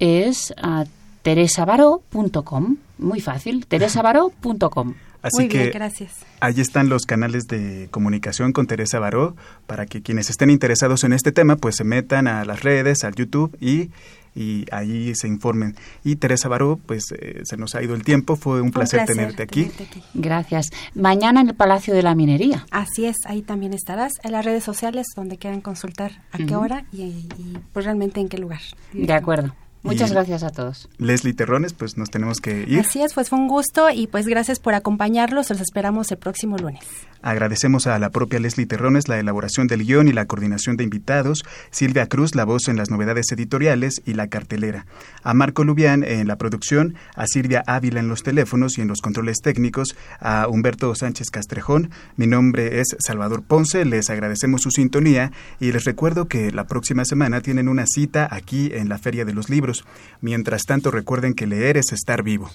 es 0.00 0.52
uh, 0.62 0.84
teresabaró.com. 1.22 2.76
Muy 2.98 3.20
fácil, 3.20 3.66
teresabaró.com. 3.66 4.94
Así 5.20 5.36
Muy 5.36 5.48
que 5.48 5.58
bien, 5.58 5.70
gracias. 5.72 6.12
Ahí 6.40 6.60
están 6.60 6.88
los 6.88 7.04
canales 7.04 7.48
de 7.48 7.88
comunicación 7.90 8.52
con 8.52 8.66
Teresa 8.66 9.00
Baró 9.00 9.34
para 9.66 9.86
que 9.86 10.00
quienes 10.00 10.30
estén 10.30 10.48
interesados 10.50 11.02
en 11.02 11.12
este 11.12 11.32
tema 11.32 11.56
pues 11.56 11.76
se 11.76 11.84
metan 11.84 12.28
a 12.28 12.44
las 12.44 12.62
redes, 12.62 13.02
al 13.02 13.16
YouTube 13.16 13.56
y, 13.60 13.90
y 14.36 14.66
ahí 14.70 15.12
se 15.16 15.26
informen. 15.26 15.74
Y 16.04 16.16
Teresa 16.16 16.48
Baró, 16.48 16.78
pues 16.86 17.06
eh, 17.18 17.40
se 17.42 17.56
nos 17.56 17.74
ha 17.74 17.82
ido 17.82 17.96
el 17.96 18.04
tiempo, 18.04 18.36
fue 18.36 18.60
un, 18.60 18.70
placer, 18.70 19.06
tenerte, 19.06 19.42
aquí. 19.42 19.72
Gracias. 20.14 20.70
Mañana 20.94 21.40
en 21.40 21.48
el 21.48 21.54
Palacio 21.56 21.94
de 21.94 22.04
la 22.04 22.14
Minería. 22.14 22.64
Así 22.70 23.06
es, 23.06 23.16
ahí 23.26 23.42
también 23.42 23.74
estarás, 23.74 24.12
en 24.22 24.30
las 24.32 24.44
redes 24.44 24.62
sociales 24.62 25.06
donde 25.16 25.36
quieran 25.36 25.60
consultar 25.60 26.22
a 26.30 26.38
qué 26.38 26.54
hora 26.54 26.84
y, 26.92 27.02
y, 27.02 27.58
pues 27.72 27.84
realmente 27.84 28.20
en 28.20 28.28
qué 28.28 28.38
lugar. 28.38 28.60
De 28.92 29.12
acuerdo. 29.12 29.52
Muchas 29.92 30.12
gracias 30.12 30.42
a 30.42 30.50
todos. 30.50 30.88
Leslie 30.98 31.34
Terrones, 31.34 31.72
pues 31.72 31.96
nos 31.96 32.10
tenemos 32.10 32.40
que 32.40 32.64
ir. 32.68 32.80
Así 32.80 33.02
es, 33.02 33.14
pues 33.14 33.28
fue 33.28 33.38
un 33.38 33.48
gusto 33.48 33.90
y 33.90 34.06
pues 34.06 34.26
gracias 34.26 34.60
por 34.60 34.74
acompañarlos. 34.74 35.50
Los 35.50 35.60
esperamos 35.60 36.10
el 36.10 36.18
próximo 36.18 36.56
lunes. 36.56 36.84
Agradecemos 37.20 37.88
a 37.88 37.98
la 37.98 38.10
propia 38.10 38.38
Leslie 38.38 38.66
Terrones 38.66 39.08
la 39.08 39.18
elaboración 39.18 39.66
del 39.66 39.84
guion 39.84 40.06
y 40.06 40.12
la 40.12 40.26
coordinación 40.26 40.76
de 40.76 40.84
invitados, 40.84 41.44
Silvia 41.70 42.06
Cruz 42.06 42.36
la 42.36 42.44
voz 42.44 42.68
en 42.68 42.76
las 42.76 42.90
novedades 42.90 43.32
editoriales 43.32 44.02
y 44.06 44.14
la 44.14 44.28
cartelera, 44.28 44.86
a 45.24 45.34
Marco 45.34 45.64
Lubián 45.64 46.04
en 46.04 46.28
la 46.28 46.36
producción, 46.36 46.94
a 47.16 47.26
Silvia 47.26 47.64
Ávila 47.66 47.98
en 47.98 48.08
los 48.08 48.22
teléfonos 48.22 48.78
y 48.78 48.82
en 48.82 48.88
los 48.88 49.00
controles 49.00 49.38
técnicos, 49.42 49.96
a 50.20 50.46
Humberto 50.48 50.94
Sánchez 50.94 51.30
Castrejón. 51.30 51.90
Mi 52.16 52.28
nombre 52.28 52.80
es 52.80 52.96
Salvador 53.00 53.42
Ponce, 53.42 53.84
les 53.84 54.10
agradecemos 54.10 54.62
su 54.62 54.70
sintonía 54.70 55.32
y 55.58 55.72
les 55.72 55.84
recuerdo 55.84 56.28
que 56.28 56.52
la 56.52 56.66
próxima 56.66 57.04
semana 57.04 57.40
tienen 57.40 57.68
una 57.68 57.86
cita 57.86 58.28
aquí 58.30 58.70
en 58.72 58.88
la 58.88 58.98
Feria 58.98 59.24
de 59.24 59.34
los 59.34 59.50
Libros. 59.50 59.77
Mientras 60.20 60.62
tanto, 60.62 60.90
recuerden 60.90 61.34
que 61.34 61.46
leer 61.46 61.76
es 61.76 61.92
estar 61.92 62.22
vivo. 62.22 62.50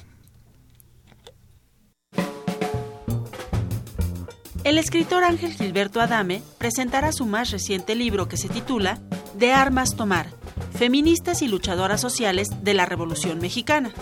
El 4.64 4.78
escritor 4.78 5.26
Ángel 5.26 5.52
Gilberto 5.54 6.00
Adame 6.00 6.42
presentará 6.58 7.12
su 7.12 7.26
más 7.26 7.52
reciente 7.52 7.96
libro 7.96 8.30
que 8.30 8.38
se 8.38 8.48
titula 8.48 9.02
De 9.38 9.52
armas 9.52 9.98
tomar, 9.98 10.30
feministas 10.78 11.42
y 11.42 11.50
luchadoras 11.50 12.00
sociales 12.00 12.48
de 12.64 12.74
la 12.74 12.86
Revolución 12.86 13.40
Mexicana. 13.40 13.94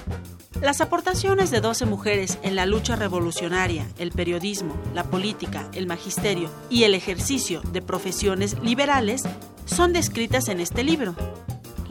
Las 0.62 0.80
aportaciones 0.80 1.50
de 1.50 1.62
12 1.62 1.88
mujeres 1.88 2.38
en 2.44 2.56
la 2.56 2.68
lucha 2.68 2.96
revolucionaria, 2.96 3.88
el 3.98 4.12
periodismo, 4.12 4.80
la 4.94 5.04
política, 5.04 5.68
el 5.74 5.88
magisterio 5.88 6.52
y 6.70 6.84
el 6.84 6.94
ejercicio 6.94 7.62
de 7.62 7.82
profesiones 7.82 8.60
liberales 8.62 9.24
son 9.66 9.94
descritas 9.94 10.48
en 10.50 10.60
este 10.60 10.84
libro. 10.84 11.16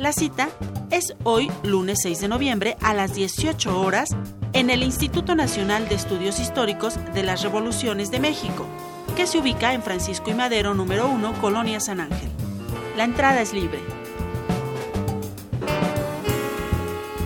La 0.01 0.15
cita 0.15 0.49
es 0.91 1.15
hoy, 1.25 1.53
lunes 1.63 1.99
6 2.01 2.23
de 2.23 2.29
noviembre, 2.29 2.79
a 2.81 2.95
las 2.95 3.13
18 3.13 3.79
horas, 3.79 4.17
en 4.55 4.71
el 4.71 4.83
Instituto 4.83 5.35
Nacional 5.35 5.91
de 5.91 5.95
Estudios 5.95 6.41
Históricos 6.41 6.99
de 7.13 7.23
las 7.23 7.43
Revoluciones 7.43 8.11
de 8.11 8.19
México, 8.19 8.65
que 9.15 9.27
se 9.27 9.37
ubica 9.37 9.75
en 9.75 9.83
Francisco 9.83 10.31
y 10.31 10.35
Madero 10.35 10.73
número 10.73 11.07
1, 11.07 11.35
Colonia 11.43 11.81
San 11.81 12.01
Ángel. 12.01 12.31
La 12.97 13.05
entrada 13.05 13.43
es 13.43 13.53
libre. 13.53 13.79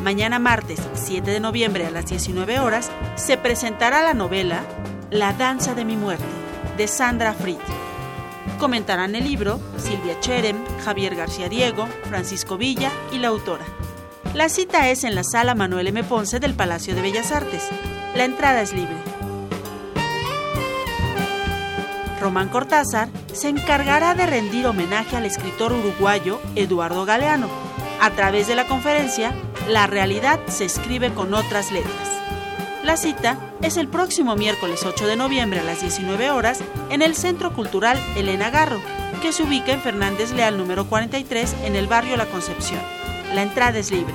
Mañana 0.02 0.40
martes 0.40 0.80
7 0.94 1.30
de 1.30 1.38
noviembre 1.38 1.86
a 1.86 1.92
las 1.92 2.06
19 2.06 2.58
horas 2.58 2.90
se 3.14 3.36
presentará 3.36 4.02
la 4.02 4.14
novela 4.14 4.64
La 5.12 5.32
danza 5.32 5.76
de 5.76 5.84
mi 5.84 5.96
muerte 5.96 6.24
de 6.76 6.88
Sandra 6.88 7.34
Fried. 7.34 7.83
Comentarán 8.58 9.14
el 9.14 9.24
libro 9.24 9.60
Silvia 9.76 10.18
Cherem, 10.20 10.56
Javier 10.84 11.14
García 11.14 11.48
Diego, 11.48 11.86
Francisco 12.08 12.56
Villa 12.56 12.90
y 13.12 13.18
la 13.18 13.28
autora. 13.28 13.64
La 14.32 14.48
cita 14.48 14.88
es 14.90 15.04
en 15.04 15.14
la 15.14 15.24
sala 15.24 15.54
Manuel 15.54 15.88
M. 15.88 16.02
Ponce 16.04 16.40
del 16.40 16.54
Palacio 16.54 16.94
de 16.94 17.02
Bellas 17.02 17.32
Artes. 17.32 17.68
La 18.14 18.24
entrada 18.24 18.62
es 18.62 18.72
libre. 18.72 18.96
Román 22.20 22.48
Cortázar 22.48 23.08
se 23.32 23.48
encargará 23.48 24.14
de 24.14 24.26
rendir 24.26 24.66
homenaje 24.66 25.16
al 25.16 25.26
escritor 25.26 25.72
uruguayo 25.72 26.40
Eduardo 26.54 27.04
Galeano 27.04 27.48
a 28.00 28.10
través 28.10 28.46
de 28.46 28.54
la 28.54 28.66
conferencia 28.66 29.32
La 29.68 29.86
realidad 29.86 30.38
se 30.46 30.64
escribe 30.64 31.12
con 31.14 31.32
otras 31.32 31.72
letras. 31.72 32.13
La 32.84 32.98
cita 32.98 33.38
es 33.62 33.78
el 33.78 33.88
próximo 33.88 34.36
miércoles 34.36 34.84
8 34.84 35.06
de 35.06 35.16
noviembre 35.16 35.58
a 35.58 35.64
las 35.64 35.80
19 35.80 36.30
horas 36.30 36.60
en 36.90 37.00
el 37.00 37.14
Centro 37.14 37.54
Cultural 37.54 37.98
Elena 38.14 38.50
Garro, 38.50 38.78
que 39.22 39.32
se 39.32 39.42
ubica 39.42 39.72
en 39.72 39.80
Fernández 39.80 40.32
Leal 40.32 40.58
número 40.58 40.86
43 40.86 41.56
en 41.64 41.76
el 41.76 41.86
barrio 41.86 42.18
La 42.18 42.26
Concepción. 42.26 42.82
La 43.34 43.42
entrada 43.42 43.78
es 43.78 43.90
libre. 43.90 44.12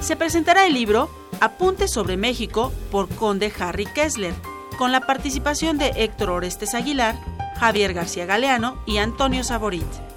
Se 0.00 0.16
presentará 0.16 0.66
el 0.66 0.74
libro 0.74 1.08
Apuntes 1.40 1.92
sobre 1.92 2.16
México 2.16 2.72
por 2.90 3.08
Conde 3.08 3.52
Harry 3.60 3.86
Kessler, 3.86 4.34
con 4.76 4.90
la 4.90 5.02
participación 5.02 5.78
de 5.78 5.92
Héctor 5.94 6.30
Orestes 6.30 6.74
Aguilar, 6.74 7.14
Javier 7.60 7.94
García 7.94 8.26
Galeano 8.26 8.82
y 8.86 8.98
Antonio 8.98 9.44
Saborit. 9.44 10.07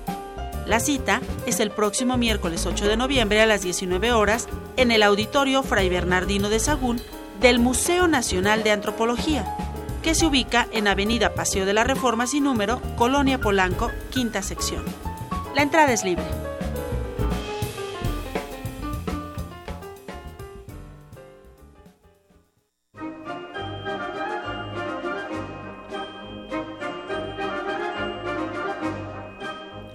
La 0.72 0.80
cita 0.80 1.20
es 1.46 1.60
el 1.60 1.70
próximo 1.70 2.16
miércoles 2.16 2.66
8 2.66 2.88
de 2.88 2.96
noviembre 2.96 3.42
a 3.42 3.46
las 3.46 3.62
19 3.62 4.14
horas 4.14 4.48
en 4.78 4.92
el 4.92 5.04
Auditorio 5.04 5.64
Fray 5.64 5.90
Bernardino 5.90 6.48
de 6.48 6.62
Sagún 6.62 7.02
del 7.42 7.60
Museo 7.60 8.08
Nacional 8.08 8.64
de 8.64 8.72
Antropología, 8.72 9.54
que 10.02 10.16
se 10.16 10.26
ubica 10.26 10.70
en 10.72 10.88
Avenida 10.88 11.34
Paseo 11.34 11.66
de 11.66 11.74
la 11.74 11.84
Reforma 11.84 12.26
sin 12.26 12.46
número, 12.46 12.82
Colonia 12.96 13.38
Polanco, 13.38 13.92
quinta 14.12 14.42
sección. 14.44 14.86
La 15.56 15.62
entrada 15.62 15.92
es 15.92 16.06
libre. 16.06 16.24